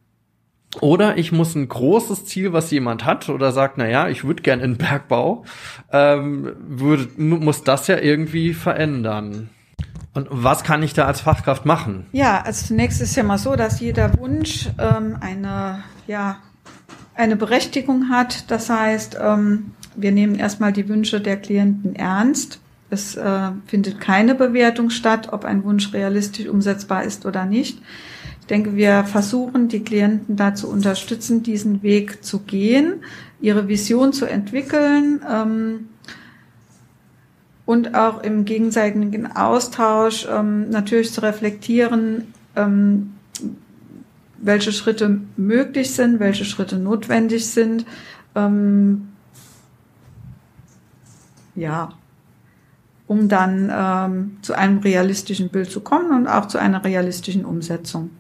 oder 0.81 1.19
ich 1.19 1.33
muss 1.33 1.55
ein 1.55 1.69
großes 1.69 2.25
Ziel, 2.25 2.53
was 2.53 2.71
jemand 2.71 3.05
hat, 3.05 3.29
oder 3.29 3.53
sagt, 3.53 3.77
na 3.77 3.89
ja, 3.89 4.09
ich 4.09 4.25
würde 4.25 4.43
gern 4.43 4.61
in 4.61 4.79
Bergbau, 4.79 5.45
ähm, 5.93 6.53
würde, 6.67 7.09
muss 7.17 7.63
das 7.63 7.87
ja 7.89 7.99
irgendwie 7.99 8.55
verändern. 8.55 9.51
Und 10.15 10.29
was 10.31 10.63
kann 10.63 10.83
ich 10.83 10.93
da 10.95 11.07
als 11.07 11.21
Fachkraft 11.23 11.65
machen? 11.65 12.07
Ja, 12.13 12.43
also 12.43 12.67
zunächst 12.67 13.01
ist 13.01 13.17
ja 13.17 13.23
mal 13.23 13.39
so, 13.39 13.57
dass 13.57 13.81
jeder 13.81 14.19
Wunsch 14.19 14.69
ähm, 14.79 15.17
eine, 15.21 15.85
ja, 16.07 16.37
eine 17.15 17.37
Berechtigung 17.37 18.11
hat. 18.11 18.51
Das 18.51 18.69
heißt, 18.69 19.19
ähm, 19.23 19.73
wir 19.97 20.13
nehmen 20.13 20.35
erstmal 20.35 20.73
die 20.73 20.89
Wünsche 20.89 21.21
der 21.21 21.39
Klienten 21.39 21.95
ernst. 21.97 22.61
Es 22.91 23.17
äh, 23.17 23.51
findet 23.67 24.01
keine 24.01 24.35
Bewertung 24.35 24.91
statt, 24.91 25.33
ob 25.33 25.47
ein 25.47 25.65
Wunsch 25.65 25.95
realistisch 25.95 26.47
umsetzbar 26.47 27.05
ist 27.05 27.25
oder 27.25 27.47
nicht. 27.47 27.79
Ich 28.43 28.49
denke, 28.49 28.75
wir 28.75 29.05
versuchen, 29.05 29.69
die 29.69 29.85
Klienten 29.85 30.35
dazu 30.35 30.69
unterstützen, 30.69 31.45
diesen 31.45 31.85
Weg 31.85 32.25
zu 32.25 32.41
gehen, 32.41 33.05
ihre 33.41 33.69
Vision 33.69 34.13
zu 34.13 34.27
entwickeln 34.27 35.21
ähm, 35.31 35.89
und 37.67 37.95
auch 37.95 38.21
im 38.25 38.45
gegenseitigen 38.45 39.31
Austausch 39.31 40.27
ähm, 40.29 40.71
natürlich 40.71 41.13
zu 41.13 41.23
reflektieren, 41.23 42.35
ähm, 42.57 43.13
welche 44.39 44.73
Schritte 44.73 45.21
möglich 45.37 45.95
sind, 45.95 46.19
welche 46.19 46.45
Schritte 46.45 46.79
notwendig 46.79 47.47
sind. 47.47 47.87
Ähm, 48.35 49.07
ja, 51.55 51.93
um 53.07 53.29
dann 53.29 53.71
ähm, 53.73 54.39
zu 54.43 54.55
einem 54.55 54.79
realistischen 54.79 55.49
Bild 55.49 55.71
zu 55.71 55.81
kommen 55.81 56.11
und 56.11 56.27
auch 56.27 56.49
zu 56.49 56.59
einer 56.59 56.85
realistischen 56.85 57.45
Umsetzung. 57.45 58.11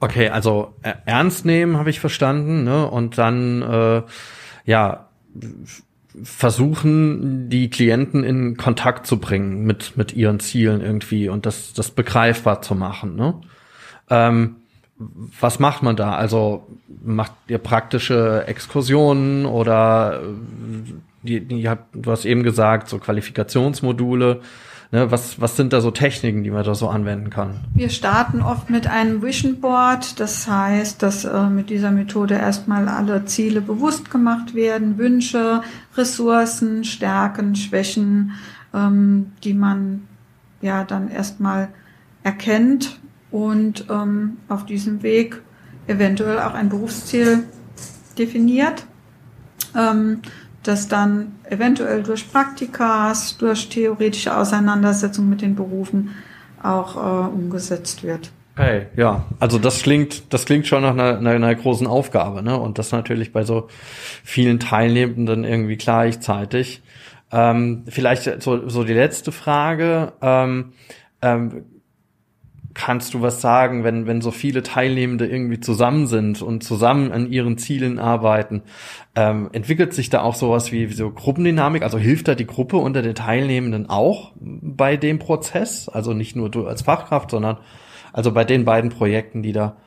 Okay, 0.00 0.28
also 0.28 0.74
äh, 0.82 0.94
ernst 1.06 1.44
nehmen 1.44 1.78
habe 1.78 1.90
ich 1.90 2.00
verstanden, 2.00 2.64
ne? 2.64 2.88
Und 2.88 3.18
dann 3.18 3.62
äh, 3.62 4.02
ja 4.64 5.08
versuchen, 6.22 7.50
die 7.50 7.68
Klienten 7.68 8.24
in 8.24 8.56
Kontakt 8.56 9.06
zu 9.06 9.18
bringen 9.18 9.64
mit 9.64 9.96
mit 9.96 10.14
ihren 10.14 10.40
Zielen 10.40 10.80
irgendwie 10.80 11.28
und 11.28 11.46
das 11.46 11.72
das 11.72 11.90
begreifbar 11.90 12.62
zu 12.62 12.74
machen, 12.74 13.16
ne? 13.16 13.40
Ähm, 14.10 14.56
was 14.98 15.58
macht 15.58 15.82
man 15.82 15.96
da? 15.96 16.14
Also 16.14 16.66
macht 17.04 17.32
ihr 17.48 17.58
praktische 17.58 18.44
Exkursionen 18.46 19.44
oder 19.44 20.22
die, 21.22 21.40
die 21.40 21.68
hat, 21.68 21.80
du 21.92 22.10
hast 22.10 22.24
eben 22.24 22.42
gesagt, 22.42 22.88
so 22.88 22.98
Qualifikationsmodule. 22.98 24.40
Ne, 24.92 25.10
was, 25.10 25.40
was 25.40 25.56
sind 25.56 25.72
da 25.72 25.80
so 25.80 25.90
Techniken, 25.90 26.44
die 26.44 26.50
man 26.50 26.64
da 26.64 26.74
so 26.74 26.88
anwenden 26.88 27.30
kann? 27.30 27.60
Wir 27.74 27.90
starten 27.90 28.40
oft 28.40 28.70
mit 28.70 28.86
einem 28.86 29.20
Vision 29.20 29.60
Board. 29.60 30.20
Das 30.20 30.48
heißt, 30.48 31.02
dass 31.02 31.24
äh, 31.24 31.48
mit 31.48 31.70
dieser 31.70 31.90
Methode 31.90 32.34
erstmal 32.34 32.88
alle 32.88 33.24
Ziele 33.24 33.60
bewusst 33.60 34.10
gemacht 34.10 34.54
werden, 34.54 34.96
Wünsche, 34.96 35.62
Ressourcen, 35.96 36.84
Stärken, 36.84 37.56
Schwächen, 37.56 38.32
ähm, 38.72 39.32
die 39.42 39.54
man 39.54 40.06
ja 40.62 40.84
dann 40.84 41.08
erstmal 41.08 41.68
erkennt 42.22 43.00
und 43.30 43.86
ähm, 43.90 44.36
auf 44.48 44.66
diesem 44.66 45.02
Weg 45.02 45.42
eventuell 45.88 46.38
auch 46.38 46.54
ein 46.54 46.68
Berufsziel 46.68 47.44
definiert. 48.18 48.86
Ähm, 49.74 50.22
das 50.68 50.88
dann 50.88 51.32
eventuell 51.48 52.02
durch 52.02 52.30
Praktikas, 52.30 53.36
durch 53.38 53.68
theoretische 53.68 54.36
Auseinandersetzungen 54.36 55.30
mit 55.30 55.42
den 55.42 55.54
Berufen 55.54 56.10
auch 56.62 56.96
äh, 56.96 57.28
umgesetzt 57.28 58.02
wird. 58.02 58.30
Okay, 58.58 58.86
ja, 58.96 59.26
also 59.38 59.58
das 59.58 59.82
klingt, 59.82 60.32
das 60.32 60.46
klingt 60.46 60.66
schon 60.66 60.82
nach 60.82 60.92
einer, 60.92 61.18
einer, 61.18 61.30
einer 61.30 61.54
großen 61.54 61.86
Aufgabe, 61.86 62.42
ne? 62.42 62.58
Und 62.58 62.78
das 62.78 62.90
natürlich 62.90 63.30
bei 63.32 63.44
so 63.44 63.68
vielen 64.24 64.58
Teilnehmenden 64.58 65.44
irgendwie 65.44 65.76
gleichzeitig. 65.76 66.82
Ähm, 67.30 67.84
vielleicht 67.86 68.42
so, 68.42 68.68
so 68.68 68.84
die 68.84 68.94
letzte 68.94 69.30
Frage. 69.30 70.14
Ähm, 70.22 70.72
ähm, 71.20 71.64
kannst 72.76 73.14
du 73.14 73.22
was 73.22 73.40
sagen, 73.40 73.84
wenn, 73.84 74.06
wenn 74.06 74.20
so 74.20 74.30
viele 74.30 74.62
Teilnehmende 74.62 75.26
irgendwie 75.26 75.60
zusammen 75.60 76.06
sind 76.06 76.42
und 76.42 76.62
zusammen 76.62 77.10
an 77.10 77.32
ihren 77.32 77.56
Zielen 77.56 77.98
arbeiten? 77.98 78.62
Ähm, 79.14 79.48
entwickelt 79.52 79.94
sich 79.94 80.10
da 80.10 80.20
auch 80.20 80.34
sowas 80.34 80.72
wie, 80.72 80.90
wie 80.90 80.94
so 80.94 81.10
Gruppendynamik? 81.10 81.82
Also 81.82 81.98
hilft 81.98 82.28
da 82.28 82.34
die 82.34 82.46
Gruppe 82.46 82.76
unter 82.76 83.00
den 83.00 83.14
Teilnehmenden 83.14 83.88
auch 83.88 84.32
bei 84.38 84.98
dem 84.98 85.18
Prozess? 85.18 85.88
Also 85.88 86.12
nicht 86.12 86.36
nur 86.36 86.50
du 86.50 86.66
als 86.66 86.82
Fachkraft, 86.82 87.30
sondern 87.30 87.56
also 88.12 88.30
bei 88.30 88.44
den 88.44 88.66
beiden 88.66 88.90
Projekten, 88.90 89.42
die 89.42 89.52
da 89.52 89.78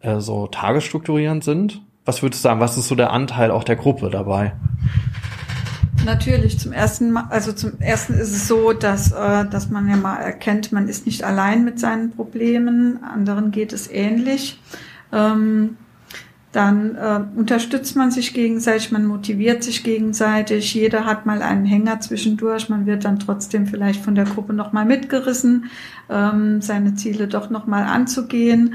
äh, 0.00 0.20
so 0.20 0.46
tagesstrukturierend 0.46 1.42
sind? 1.42 1.80
Was 2.04 2.22
würdest 2.22 2.44
du 2.44 2.48
sagen, 2.48 2.60
was 2.60 2.76
ist 2.76 2.88
so 2.88 2.94
der 2.94 3.10
Anteil 3.10 3.50
auch 3.50 3.64
der 3.64 3.76
Gruppe 3.76 4.10
dabei? 4.10 4.52
Natürlich, 6.04 6.58
zum 6.58 6.72
ersten 6.72 7.12
Mal, 7.12 7.26
also 7.30 7.52
zum 7.52 7.80
ersten 7.80 8.14
ist 8.14 8.32
es 8.32 8.46
so, 8.46 8.72
dass, 8.72 9.12
äh, 9.12 9.46
dass 9.48 9.70
man 9.70 9.88
ja 9.88 9.96
mal 9.96 10.16
erkennt, 10.16 10.70
man 10.70 10.88
ist 10.88 11.06
nicht 11.06 11.24
allein 11.24 11.64
mit 11.64 11.80
seinen 11.80 12.10
Problemen, 12.10 13.02
anderen 13.02 13.50
geht 13.50 13.72
es 13.72 13.90
ähnlich. 13.90 14.60
Ähm, 15.12 15.76
dann 16.52 16.94
äh, 16.94 17.20
unterstützt 17.36 17.96
man 17.96 18.10
sich 18.10 18.34
gegenseitig, 18.34 18.92
man 18.92 19.06
motiviert 19.06 19.64
sich 19.64 19.82
gegenseitig, 19.82 20.72
jeder 20.74 21.04
hat 21.04 21.26
mal 21.26 21.42
einen 21.42 21.64
Hänger 21.64 22.00
zwischendurch, 22.00 22.68
man 22.68 22.86
wird 22.86 23.04
dann 23.04 23.18
trotzdem 23.18 23.66
vielleicht 23.66 24.04
von 24.04 24.14
der 24.14 24.24
Gruppe 24.24 24.52
nochmal 24.52 24.84
mitgerissen, 24.84 25.70
ähm, 26.10 26.60
seine 26.60 26.94
Ziele 26.94 27.26
doch 27.28 27.50
nochmal 27.50 27.84
anzugehen. 27.84 28.74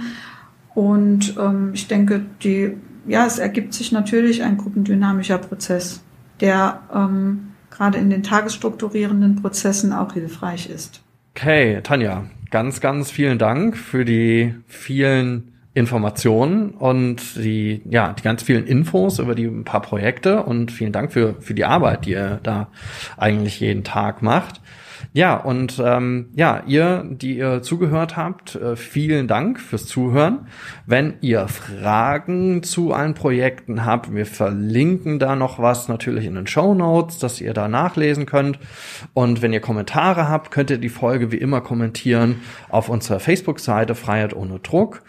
Und 0.75 1.35
ähm, 1.39 1.71
ich 1.73 1.87
denke, 1.87 2.25
die, 2.43 2.75
ja, 3.07 3.25
es 3.25 3.39
ergibt 3.39 3.73
sich 3.73 3.91
natürlich 3.91 4.43
ein 4.43 4.57
gruppendynamischer 4.57 5.37
Prozess 5.37 6.01
der 6.41 6.81
ähm, 6.93 7.51
gerade 7.69 7.97
in 7.97 8.09
den 8.09 8.23
tagesstrukturierenden 8.23 9.41
Prozessen 9.41 9.93
auch 9.93 10.13
hilfreich 10.13 10.69
ist. 10.69 11.01
Okay, 11.35 11.79
Tanja, 11.81 12.25
ganz, 12.49 12.81
ganz 12.81 13.11
vielen 13.11 13.37
Dank 13.37 13.77
für 13.77 14.05
die 14.05 14.53
vielen 14.67 15.53
Informationen 15.73 16.71
und 16.71 17.35
die, 17.35 17.81
ja, 17.89 18.13
die 18.13 18.23
ganz 18.23 18.43
vielen 18.43 18.65
Infos 18.65 19.19
über 19.19 19.35
die 19.35 19.47
paar 19.47 19.81
Projekte 19.81 20.43
und 20.43 20.71
vielen 20.71 20.91
Dank 20.91 21.13
für, 21.13 21.35
für 21.39 21.53
die 21.53 21.63
Arbeit, 21.63 22.05
die 22.05 22.11
ihr 22.11 22.39
da 22.43 22.67
eigentlich 23.17 23.59
jeden 23.59 23.83
Tag 23.83 24.21
macht. 24.21 24.61
Ja, 25.13 25.35
und 25.35 25.81
ähm, 25.83 26.29
ja, 26.35 26.63
ihr, 26.67 27.05
die 27.09 27.37
ihr 27.37 27.61
zugehört 27.61 28.17
habt, 28.17 28.55
äh, 28.55 28.75
vielen 28.75 29.27
Dank 29.27 29.59
fürs 29.59 29.85
Zuhören. 29.85 30.47
Wenn 30.85 31.15
ihr 31.21 31.47
Fragen 31.47 32.63
zu 32.63 32.93
allen 32.93 33.13
Projekten 33.13 33.85
habt, 33.85 34.13
wir 34.13 34.25
verlinken 34.25 35.19
da 35.19 35.35
noch 35.35 35.59
was 35.59 35.87
natürlich 35.87 36.25
in 36.25 36.35
den 36.35 36.47
Show 36.47 36.73
Notes, 36.73 37.17
dass 37.17 37.41
ihr 37.41 37.53
da 37.53 37.67
nachlesen 37.67 38.25
könnt. 38.25 38.59
Und 39.13 39.41
wenn 39.41 39.53
ihr 39.53 39.61
Kommentare 39.61 40.29
habt, 40.29 40.51
könnt 40.51 40.69
ihr 40.69 40.77
die 40.77 40.89
Folge 40.89 41.31
wie 41.31 41.37
immer 41.37 41.61
kommentieren 41.61 42.41
auf 42.69 42.89
unserer 42.89 43.19
Facebook-Seite 43.19 43.95
Freiheit 43.95 44.35
ohne 44.35 44.59
Druck 44.59 45.01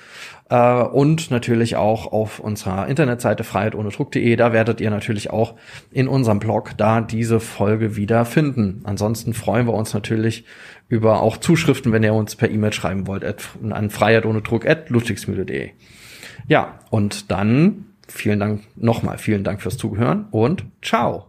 äh, 0.50 0.82
und 0.82 1.30
natürlich 1.30 1.76
auch 1.76 2.12
auf 2.12 2.40
unserer 2.40 2.88
Internetseite 2.88 3.44
freiheitohnedruck.de. 3.44 4.36
Da 4.36 4.52
werdet 4.52 4.80
ihr 4.80 4.90
natürlich 4.90 5.30
auch 5.30 5.54
in 5.90 6.08
unserem 6.08 6.40
Blog 6.40 6.72
da 6.76 7.00
diese 7.00 7.40
Folge 7.40 7.96
wieder 7.96 8.24
finden. 8.24 8.82
Ansonsten 8.84 9.32
freuen 9.32 9.66
wir 9.66 9.74
uns 9.74 9.94
natürlich 9.94 10.44
über 10.88 11.22
auch 11.22 11.38
Zuschriften, 11.38 11.92
wenn 11.92 12.02
ihr 12.02 12.14
uns 12.14 12.36
per 12.36 12.50
E-Mail 12.50 12.72
schreiben 12.72 13.06
wollt, 13.06 13.24
an 13.70 13.90
freiheitohnedruck.ludwigsmühle.de. 13.90 15.70
Ja, 16.48 16.80
und 16.90 17.30
dann 17.30 17.86
vielen 18.08 18.40
Dank 18.40 18.62
nochmal, 18.76 19.18
vielen 19.18 19.44
Dank 19.44 19.62
fürs 19.62 19.76
Zuhören 19.76 20.26
und 20.32 20.64
ciao. 20.82 21.28